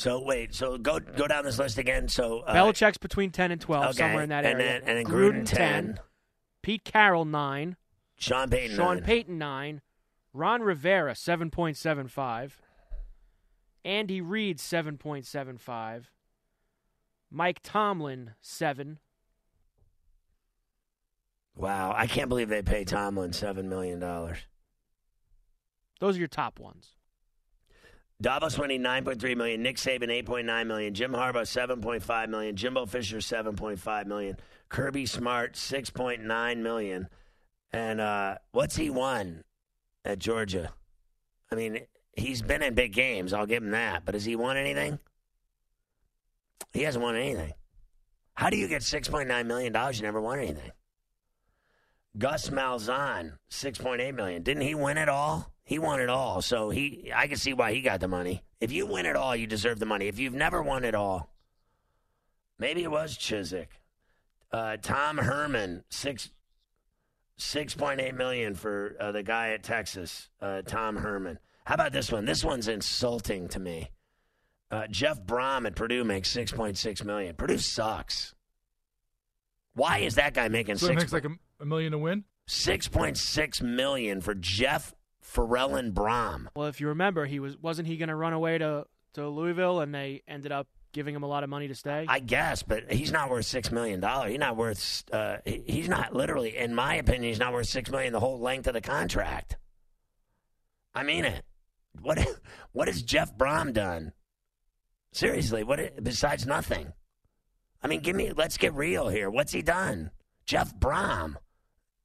So 0.00 0.18
wait, 0.22 0.54
so 0.54 0.78
go 0.78 0.98
go 0.98 1.26
down 1.26 1.44
this 1.44 1.58
list 1.58 1.76
again. 1.76 2.08
So 2.08 2.38
uh, 2.40 2.54
Belichick's 2.54 2.96
between 2.96 3.30
10 3.30 3.50
and 3.50 3.60
12, 3.60 3.84
okay, 3.84 3.92
somewhere 3.98 4.22
in 4.22 4.30
that 4.30 4.46
and 4.46 4.58
area. 4.58 4.80
Then, 4.80 4.88
and 4.88 5.06
then 5.06 5.14
Gruden, 5.14 5.44
10, 5.44 6.00
Pete 6.62 6.84
Carroll 6.84 7.26
nine. 7.26 7.76
Sean 8.16 8.48
Payton 8.48 8.76
Sean 8.76 8.96
9. 8.96 9.04
Payton 9.04 9.36
nine. 9.36 9.82
Ron 10.32 10.62
Rivera 10.62 11.12
7.75. 11.12 12.52
Andy 13.84 14.22
Reid 14.22 14.56
7.75. 14.56 16.04
Mike 17.30 17.60
Tomlin 17.62 18.32
7. 18.40 19.00
Wow, 21.56 21.92
I 21.94 22.06
can't 22.06 22.30
believe 22.30 22.48
they 22.48 22.62
pay 22.62 22.84
Tomlin 22.84 23.34
seven 23.34 23.68
million 23.68 24.00
dollars. 24.00 24.38
Those 25.98 26.16
are 26.16 26.20
your 26.20 26.28
top 26.28 26.58
ones. 26.58 26.96
Dabo 28.22 28.54
Swinney 28.54 28.78
nine 28.78 29.04
point 29.04 29.18
three 29.18 29.34
million, 29.34 29.62
Nick 29.62 29.76
Saban 29.76 30.10
eight 30.10 30.26
point 30.26 30.46
nine 30.46 30.68
million, 30.68 30.92
Jim 30.92 31.12
Harbaugh 31.12 31.46
seven 31.46 31.80
point 31.80 32.02
five 32.02 32.28
million, 32.28 32.54
Jimbo 32.54 32.84
Fisher 32.84 33.20
seven 33.20 33.56
point 33.56 33.78
five 33.78 34.06
million, 34.06 34.36
Kirby 34.68 35.06
Smart 35.06 35.56
six 35.56 35.88
point 35.88 36.22
nine 36.22 36.62
million, 36.62 37.08
and 37.72 38.00
uh, 38.00 38.36
what's 38.52 38.76
he 38.76 38.90
won 38.90 39.42
at 40.04 40.18
Georgia? 40.18 40.70
I 41.50 41.54
mean, 41.54 41.80
he's 42.12 42.42
been 42.42 42.62
in 42.62 42.74
big 42.74 42.92
games. 42.92 43.32
I'll 43.32 43.46
give 43.46 43.62
him 43.62 43.70
that, 43.70 44.04
but 44.04 44.14
has 44.14 44.26
he 44.26 44.36
won 44.36 44.58
anything? 44.58 44.98
He 46.72 46.82
hasn't 46.82 47.02
won 47.02 47.16
anything. 47.16 47.52
How 48.34 48.50
do 48.50 48.58
you 48.58 48.68
get 48.68 48.82
six 48.82 49.08
point 49.08 49.28
nine 49.28 49.46
million 49.46 49.72
dollars? 49.72 49.98
You 49.98 50.04
never 50.04 50.20
won 50.20 50.38
anything. 50.38 50.72
Gus 52.18 52.50
Malzahn, 52.50 53.34
six 53.48 53.78
point 53.78 54.00
eight 54.00 54.14
million. 54.14 54.42
Didn't 54.42 54.62
he 54.62 54.74
win 54.74 54.98
it 54.98 55.08
all? 55.08 55.52
He 55.64 55.78
won 55.78 56.00
it 56.00 56.08
all, 56.08 56.42
so 56.42 56.70
he. 56.70 57.12
I 57.14 57.28
can 57.28 57.36
see 57.36 57.52
why 57.52 57.72
he 57.72 57.80
got 57.80 58.00
the 58.00 58.08
money. 58.08 58.42
If 58.60 58.72
you 58.72 58.86
win 58.86 59.06
it 59.06 59.14
all, 59.16 59.36
you 59.36 59.46
deserve 59.46 59.78
the 59.78 59.86
money. 59.86 60.08
If 60.08 60.18
you've 60.18 60.34
never 60.34 60.62
won 60.62 60.84
it 60.84 60.94
all, 60.94 61.30
maybe 62.58 62.82
it 62.82 62.90
was 62.90 63.16
Chiswick. 63.16 63.70
Uh, 64.52 64.76
Tom 64.82 65.16
Herman, 65.18 65.84
six 65.88 66.30
six 67.36 67.74
point 67.74 68.00
eight 68.00 68.16
million 68.16 68.54
for 68.54 68.96
uh, 68.98 69.12
the 69.12 69.22
guy 69.22 69.50
at 69.50 69.62
Texas, 69.62 70.28
uh, 70.42 70.62
Tom 70.62 70.96
Herman. 70.96 71.38
How 71.64 71.74
about 71.74 71.92
this 71.92 72.10
one? 72.10 72.24
This 72.24 72.44
one's 72.44 72.66
insulting 72.66 73.46
to 73.50 73.60
me. 73.60 73.90
Uh, 74.72 74.88
Jeff 74.88 75.20
Brohm 75.22 75.66
at 75.66 75.76
Purdue 75.76 76.02
makes 76.02 76.28
six 76.28 76.50
point 76.50 76.76
six 76.76 77.04
million. 77.04 77.36
Purdue 77.36 77.58
sucks. 77.58 78.34
Why 79.74 79.98
is 79.98 80.16
that 80.16 80.34
guy 80.34 80.48
making 80.48 80.76
So 80.78 80.86
it 80.86 80.88
six? 80.88 81.02
makes 81.02 81.12
like 81.12 81.24
a, 81.26 81.30
a 81.60 81.66
million 81.66 81.92
to 81.92 81.98
win. 81.98 82.24
Six 82.46 82.88
point 82.88 83.16
six 83.16 83.60
million 83.60 84.20
for 84.20 84.34
Jeff 84.34 84.94
Farrell 85.20 85.70
Brohm. 85.70 86.46
Well, 86.56 86.66
if 86.66 86.80
you 86.80 86.88
remember, 86.88 87.26
he 87.26 87.38
was 87.38 87.56
wasn't 87.58 87.88
he 87.88 87.96
going 87.96 88.08
to 88.08 88.16
run 88.16 88.32
away 88.32 88.58
to 88.58 88.86
to 89.14 89.28
Louisville, 89.28 89.80
and 89.80 89.94
they 89.94 90.22
ended 90.26 90.52
up 90.52 90.66
giving 90.92 91.14
him 91.14 91.22
a 91.22 91.26
lot 91.26 91.44
of 91.44 91.50
money 91.50 91.68
to 91.68 91.74
stay. 91.74 92.04
I 92.08 92.18
guess, 92.18 92.62
but 92.62 92.92
he's 92.92 93.12
not 93.12 93.30
worth 93.30 93.46
six 93.46 93.70
million 93.70 94.00
dollars. 94.00 94.30
He's 94.30 94.40
not 94.40 94.56
worth. 94.56 95.04
Uh, 95.12 95.36
he's 95.44 95.88
not 95.88 96.14
literally, 96.14 96.56
in 96.56 96.74
my 96.74 96.96
opinion, 96.96 97.24
he's 97.24 97.38
not 97.38 97.52
worth 97.52 97.68
six 97.68 97.90
million 97.90 98.12
the 98.12 98.20
whole 98.20 98.40
length 98.40 98.66
of 98.66 98.74
the 98.74 98.80
contract. 98.80 99.56
I 100.94 101.02
mean 101.02 101.24
it. 101.24 101.44
What 102.00 102.18
what 102.72 102.88
has 102.88 103.02
Jeff 103.02 103.36
Brohm 103.36 103.72
done? 103.72 104.12
Seriously, 105.12 105.64
what 105.64 106.02
besides 106.02 106.46
nothing? 106.46 106.92
I 107.82 107.88
mean, 107.88 108.00
give 108.00 108.16
me. 108.16 108.32
Let's 108.32 108.58
get 108.58 108.74
real 108.74 109.08
here. 109.08 109.30
What's 109.30 109.52
he 109.52 109.62
done? 109.62 110.10
Jeff 110.46 110.74
Brohm. 110.74 111.36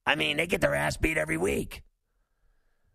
I 0.06 0.16
mean, 0.16 0.38
they 0.38 0.48
get 0.48 0.62
their 0.62 0.76
ass 0.76 0.98
beat 0.98 1.18
every 1.18 1.38
week. 1.38 1.82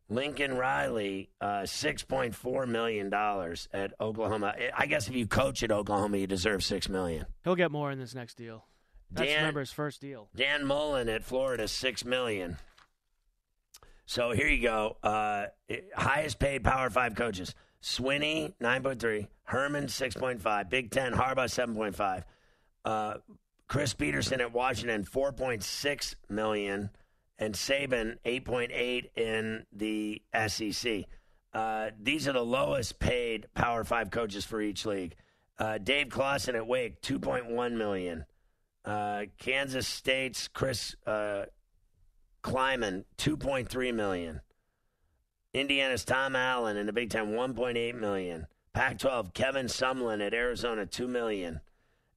Lincoln 0.09 0.57
Riley, 0.57 1.31
uh, 1.40 1.66
six 1.66 2.03
point 2.03 2.35
four 2.35 2.66
million 2.66 3.11
dollars 3.11 3.68
at 3.73 3.92
Oklahoma. 4.01 4.55
I 4.77 4.87
guess 4.87 5.09
if 5.09 5.14
you 5.14 5.27
coach 5.27 5.62
at 5.62 5.70
Oklahoma, 5.70 6.16
you 6.18 6.27
deserve 6.27 6.64
6 6.64 6.88
million. 6.88 7.27
He'll 7.44 7.55
get 7.55 7.70
more 7.70 7.92
in 7.92 7.99
this 7.99 8.14
next 8.14 8.35
deal. 8.37 8.64
That's 9.12 9.29
Dan- 9.29 9.38
remember 9.38 9.61
his 9.61 9.70
first 9.73 10.01
deal. 10.01 10.29
Dan 10.35 10.66
Mullen 10.66 11.09
at 11.09 11.23
Florida, 11.25 11.68
6 11.68 12.05
million. 12.05 12.57
So 14.07 14.33
here 14.33 14.49
you 14.49 14.61
go. 14.61 14.96
Uh, 15.05 15.46
highest 15.94 16.40
paid 16.40 16.64
Power 16.64 16.90
Five 16.90 17.14
coaches: 17.14 17.55
Swinney 17.81 18.55
nine 18.59 18.83
point 18.83 18.99
three, 19.01 19.29
Herman 19.44 19.87
six 19.87 20.16
point 20.16 20.42
five, 20.42 20.68
Big 20.68 20.90
Ten 20.90 21.12
Harbaugh 21.12 21.49
seven 21.49 21.77
point 21.77 21.94
five, 21.94 22.25
uh, 22.85 23.14
Chris 23.68 23.94
Petersen 23.94 24.40
at 24.40 24.53
Washington 24.53 25.05
four 25.05 25.31
point 25.33 25.62
six 25.62 26.16
million, 26.29 26.90
and 27.40 27.55
Saban 27.55 28.18
eight 28.24 28.44
point 28.44 28.70
eight 28.72 29.11
in 29.16 29.64
the 29.72 30.22
SEC. 30.46 31.05
Uh, 31.53 31.90
these 32.00 32.29
are 32.29 32.33
the 32.33 32.44
lowest 32.44 33.00
paid 33.00 33.46
Power 33.55 33.83
Five 33.83 34.11
coaches 34.11 34.44
for 34.44 34.61
each 34.61 34.87
league. 34.87 35.16
Uh, 35.59 35.79
Dave 35.79 36.11
Clawson 36.11 36.55
at 36.55 36.66
Wake 36.66 37.00
two 37.00 37.18
point 37.18 37.50
one 37.50 37.76
million. 37.76 38.26
Uh, 38.85 39.24
Kansas 39.38 39.88
State's 39.88 40.46
Chris 40.46 40.94
uh, 41.07 41.46
Klieman, 42.44 43.05
two 43.16 43.37
point 43.37 43.68
three 43.68 43.90
million. 43.90 44.42
Indiana's 45.53 46.05
Tom 46.05 46.37
Allen 46.37 46.76
in 46.76 46.87
the 46.87 46.92
Big 46.92 47.11
Ten, 47.11 47.35
one 47.35 47.55
point 47.55 47.76
eight 47.76 47.96
million. 47.96 48.46
Pac-12, 48.72 49.35
Kevin 49.35 49.66
Sumlin 49.66 50.24
at 50.24 50.33
Arizona, 50.33 50.87
two 50.87 51.09
million. 51.09 51.61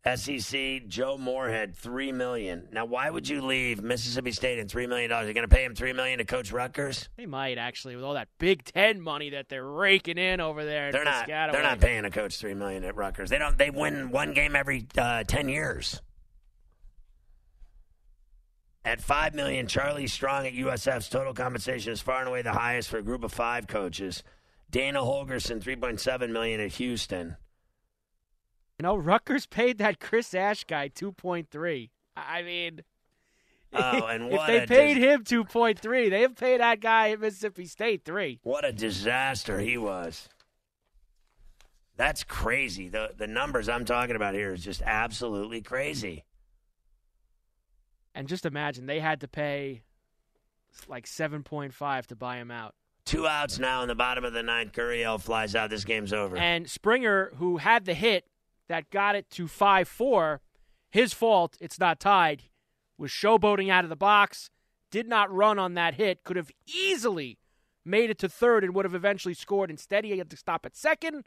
SEC, 0.06 0.86
Joe 0.88 1.18
Moorhead, 1.18 1.76
three 1.76 2.12
million. 2.12 2.68
Now, 2.74 2.84
why 2.84 3.10
would 3.10 3.28
you 3.28 3.42
leave 3.42 3.82
Mississippi 3.82 4.34
State 4.34 4.60
in 4.60 4.68
three 4.68 4.86
million 4.86 5.10
dollars? 5.10 5.28
You're 5.28 5.34
going 5.34 5.48
to 5.48 5.56
pay 5.56 5.64
him 5.64 5.76
three 5.76 5.94
million 5.94 6.18
to 6.18 6.26
coach 6.26 6.52
Rutgers? 6.52 7.08
They 7.16 7.26
might 7.26 7.58
actually, 7.58 7.96
with 7.96 8.04
all 8.04 8.16
that 8.16 8.28
Big 8.38 8.66
Ten 8.66 9.00
money 9.00 9.30
that 9.30 9.48
they're 9.48 9.66
raking 9.66 10.18
in 10.18 10.42
over 10.42 10.66
there. 10.66 10.92
They're 10.92 11.06
not. 11.06 11.28
Piscataway. 11.28 11.52
They're 11.54 11.64
not 11.64 11.80
paying 11.80 12.04
a 12.04 12.12
coach 12.12 12.38
three 12.38 12.54
million 12.54 12.84
at 12.84 12.98
Rutgers. 12.98 13.30
They 13.30 13.38
don't. 13.38 13.58
They 13.58 13.70
win 13.70 14.12
one 14.12 14.34
game 14.34 14.58
every 14.58 14.88
uh, 14.98 15.24
ten 15.24 15.48
years. 15.48 16.02
At 18.86 19.00
five 19.00 19.34
million, 19.34 19.68
Charlie 19.68 20.08
Strong 20.08 20.48
at 20.48 20.54
USF's 20.54 21.08
total 21.08 21.34
compensation 21.34 21.94
is 21.94 22.02
far 22.02 22.20
and 22.20 22.28
away 22.28 22.42
the 22.42 22.52
highest 22.52 22.90
for 22.90 22.98
a 22.98 23.04
group 23.04 23.24
of 23.24 23.32
five 23.32 23.68
coaches. 23.68 24.22
Dana 24.70 25.00
Holgorsen, 25.00 25.62
three 25.62 25.78
point 25.78 26.02
seven 26.02 26.34
million 26.34 26.60
at 26.60 26.74
Houston. 26.74 27.38
Know, 28.84 28.98
Rutgers 28.98 29.46
paid 29.46 29.78
that 29.78 30.02
Chris 30.02 30.34
Ash 30.34 30.66
guy 30.66 30.90
two 30.90 31.14
point 31.14 31.50
three. 31.50 31.92
I 32.18 32.44
mean, 32.44 32.82
Oh, 33.72 34.06
and 34.06 34.24
if 34.34 34.46
they 34.46 34.66
paid 34.66 34.96
dis- 34.96 35.04
him 35.04 35.24
two 35.24 35.46
point 35.46 35.80
three, 35.80 36.10
they 36.10 36.20
have 36.22 36.36
paid 36.36 36.60
that 36.60 36.82
guy 36.82 37.12
at 37.12 37.22
Mississippi 37.22 37.66
State 37.66 38.04
three. 38.04 38.42
What 38.44 38.66
a 38.66 38.74
disaster 38.74 39.60
he 39.60 39.78
was. 39.78 40.28
That's 41.96 42.26
crazy. 42.26 42.90
The 42.90 43.12
the 43.18 43.26
numbers 43.26 43.70
I'm 43.70 43.86
talking 43.86 44.18
about 44.18 44.34
here 44.34 44.54
is 44.54 44.66
just 44.66 44.82
absolutely 44.82 45.62
crazy. 45.62 46.26
And 48.14 48.28
just 48.28 48.46
imagine 48.46 48.86
they 48.86 49.00
had 49.00 49.22
to 49.22 49.30
pay 49.30 49.84
like 50.90 51.08
seven 51.08 51.42
point 51.42 51.74
five 51.74 52.06
to 52.08 52.18
buy 52.18 52.36
him 52.36 52.52
out. 52.52 52.76
Two 53.06 53.28
outs 53.28 53.60
now 53.60 53.82
in 53.82 53.88
the 53.88 53.96
bottom 53.96 54.26
of 54.26 54.34
the 54.34 54.44
ninth. 54.44 54.74
Gurriel 54.74 55.22
flies 55.22 55.56
out. 55.56 55.70
This 55.70 55.86
game's 55.86 56.12
over. 56.12 56.36
And 56.36 56.70
Springer, 56.70 57.32
who 57.38 57.58
had 57.58 57.86
the 57.86 57.94
hit 57.94 58.26
that 58.74 58.90
got 58.90 59.16
it 59.16 59.30
to 59.30 59.48
5 59.48 59.88
4, 59.88 60.42
his 60.90 61.14
fault, 61.14 61.58
it's 61.62 61.80
not 61.80 62.00
tied, 62.00 62.44
was 62.98 63.12
showboating 63.12 63.70
out 63.70 63.84
of 63.84 63.92
the 63.92 63.96
box, 63.96 64.50
did 64.90 65.08
not 65.08 65.32
run 65.32 65.60
on 65.60 65.76
that 65.76 65.94
hit, 65.94 66.24
could 66.24 66.38
have 66.38 66.50
easily 66.66 67.38
made 67.86 68.10
it 68.10 68.18
to 68.18 68.28
third 68.28 68.64
and 68.64 68.74
would 68.74 68.86
have 68.86 68.96
eventually 68.96 69.36
scored. 69.36 69.70
Instead, 69.70 70.06
he 70.06 70.18
had 70.18 70.30
to 70.32 70.38
stop 70.38 70.66
at 70.66 70.76
second. 70.76 71.26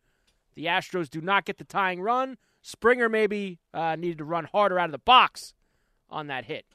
The 0.57 0.65
Astros 0.65 1.09
do 1.09 1.21
not 1.21 1.45
get 1.45 1.59
the 1.59 1.65
tying 1.65 2.01
run. 2.01 2.37
Springer 2.63 3.09
maybe 3.09 3.61
uh, 3.73 3.95
needed 3.95 4.19
to 4.19 4.25
run 4.25 4.49
harder 4.51 4.81
out 4.81 4.87
of 4.87 4.93
the 4.93 4.99
box 4.99 5.55
on 6.11 6.27
that 6.27 6.47
hit. 6.47 6.67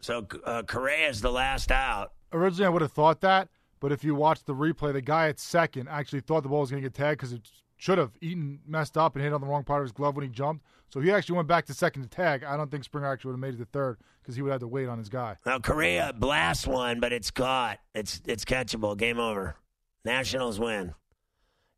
So 0.00 0.26
uh, 0.46 0.62
is 1.08 1.20
the 1.20 1.30
last 1.30 1.70
out. 1.70 2.12
Originally, 2.32 2.66
I 2.66 2.70
would 2.70 2.82
have 2.82 2.92
thought 2.92 3.20
that, 3.20 3.50
but 3.80 3.92
if 3.92 4.02
you 4.02 4.14
watch 4.14 4.44
the 4.44 4.54
replay, 4.54 4.94
the 4.94 5.02
guy 5.02 5.28
at 5.28 5.38
second 5.38 5.90
actually 5.90 6.20
thought 6.20 6.42
the 6.42 6.48
ball 6.48 6.60
was 6.60 6.70
going 6.70 6.82
to 6.82 6.88
get 6.88 6.94
tagged 6.94 7.18
because 7.18 7.34
it 7.34 7.46
should 7.76 7.98
have. 7.98 8.12
Eaton 8.20 8.60
messed 8.66 8.96
up 8.96 9.14
and 9.14 9.24
hit 9.24 9.32
on 9.32 9.40
the 9.40 9.46
wrong 9.46 9.64
part 9.64 9.80
of 9.80 9.84
his 9.84 9.92
glove 9.92 10.16
when 10.16 10.24
he 10.24 10.30
jumped. 10.30 10.64
So 10.88 11.00
he 11.00 11.10
actually 11.10 11.36
went 11.36 11.48
back 11.48 11.66
to 11.66 11.74
second 11.74 12.02
to 12.02 12.08
tag. 12.08 12.44
I 12.44 12.56
don't 12.56 12.70
think 12.70 12.84
Springer 12.84 13.10
actually 13.10 13.30
would 13.30 13.34
have 13.34 13.40
made 13.40 13.54
it 13.54 13.64
to 13.64 13.64
third 13.64 13.98
because 14.22 14.36
he 14.36 14.42
would 14.42 14.52
have 14.52 14.60
to 14.60 14.68
wait 14.68 14.88
on 14.88 14.98
his 14.98 15.08
guy. 15.08 15.36
Now 15.44 15.58
Correa 15.58 16.12
blasts 16.16 16.66
one, 16.66 17.00
but 17.00 17.12
it's 17.12 17.30
caught. 17.30 17.78
It's 17.94 18.20
it's 18.26 18.44
catchable. 18.44 18.96
Game 18.96 19.18
over. 19.18 19.56
Nationals 20.04 20.60
win. 20.60 20.94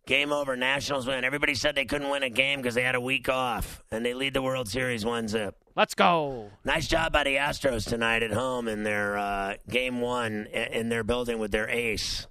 Game 0.06 0.32
over. 0.32 0.54
Nationals 0.54 1.06
win. 1.06 1.24
Everybody 1.24 1.54
said 1.54 1.74
they 1.74 1.84
couldn't 1.84 2.10
win 2.10 2.22
a 2.22 2.30
game 2.30 2.60
because 2.60 2.74
they 2.74 2.82
had 2.82 2.94
a 2.94 3.00
week 3.00 3.28
off, 3.28 3.82
and 3.90 4.04
they 4.04 4.14
lead 4.14 4.34
the 4.34 4.42
World 4.42 4.68
Series 4.68 5.04
one 5.04 5.28
zip. 5.28 5.56
Let's 5.74 5.94
go. 5.94 6.50
Nice 6.64 6.86
job 6.86 7.12
by 7.12 7.24
the 7.24 7.36
Astros 7.36 7.88
tonight 7.88 8.22
at 8.22 8.32
home 8.32 8.68
in 8.68 8.82
their 8.82 9.18
uh, 9.18 9.54
game 9.68 10.00
one 10.00 10.46
in 10.46 10.90
their 10.90 11.04
building 11.04 11.38
with 11.38 11.50
their 11.50 11.68
ace. 11.68 12.26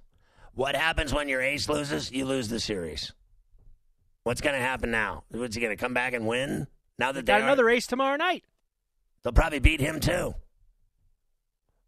What 0.54 0.74
happens 0.74 1.12
when 1.12 1.28
your 1.28 1.42
ace 1.42 1.68
loses? 1.68 2.10
You 2.10 2.24
lose 2.24 2.48
the 2.48 2.60
series. 2.60 3.12
What's 4.26 4.40
going 4.40 4.56
to 4.56 4.60
happen 4.60 4.90
now? 4.90 5.22
What's 5.30 5.54
he 5.54 5.60
going 5.62 5.70
to 5.76 5.80
come 5.80 5.94
back 5.94 6.12
and 6.12 6.26
win? 6.26 6.66
Now 6.98 7.12
that 7.12 7.24
they 7.26 7.32
Got 7.32 7.42
are- 7.42 7.44
another 7.44 7.70
ace 7.70 7.86
tomorrow 7.86 8.16
night. 8.16 8.42
they'll 9.22 9.32
probably 9.32 9.60
beat 9.60 9.78
him 9.80 10.00
too. 10.00 10.34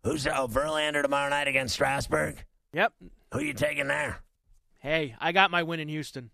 Who's 0.05 0.24
oh 0.28 0.47
Verlander 0.47 1.03
tomorrow 1.03 1.28
night 1.30 1.49
against 1.49 1.74
Strasburg? 1.74 2.45
Yep. 2.72 2.93
Who 3.32 3.41
you 3.41 3.55
taking 3.55 3.89
there? 3.89 4.20
Hey, 4.78 5.16
I 5.18 5.32
got 5.32 5.51
my 5.51 5.64
win 5.64 5.80
in 5.80 5.89
Houston. 5.89 6.30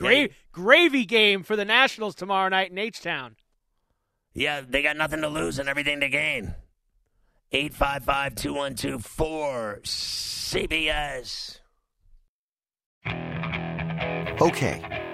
Yeah, 0.00 0.06
Gra- 0.08 0.16
you- 0.16 0.30
gravy 0.50 1.04
game 1.04 1.44
for 1.44 1.54
the 1.54 1.64
Nationals 1.64 2.16
tomorrow 2.16 2.48
night 2.48 2.72
in 2.72 2.78
H 2.78 3.00
Town. 3.00 3.36
Yeah, 4.34 4.62
they 4.68 4.82
got 4.82 4.96
nothing 4.96 5.20
to 5.20 5.28
lose 5.28 5.60
and 5.60 5.68
everything 5.68 6.00
to 6.00 6.08
gain. 6.08 6.56
855 7.52 8.34
212 8.34 9.04
4CBS. 9.84 11.60
Okay, 14.42 14.82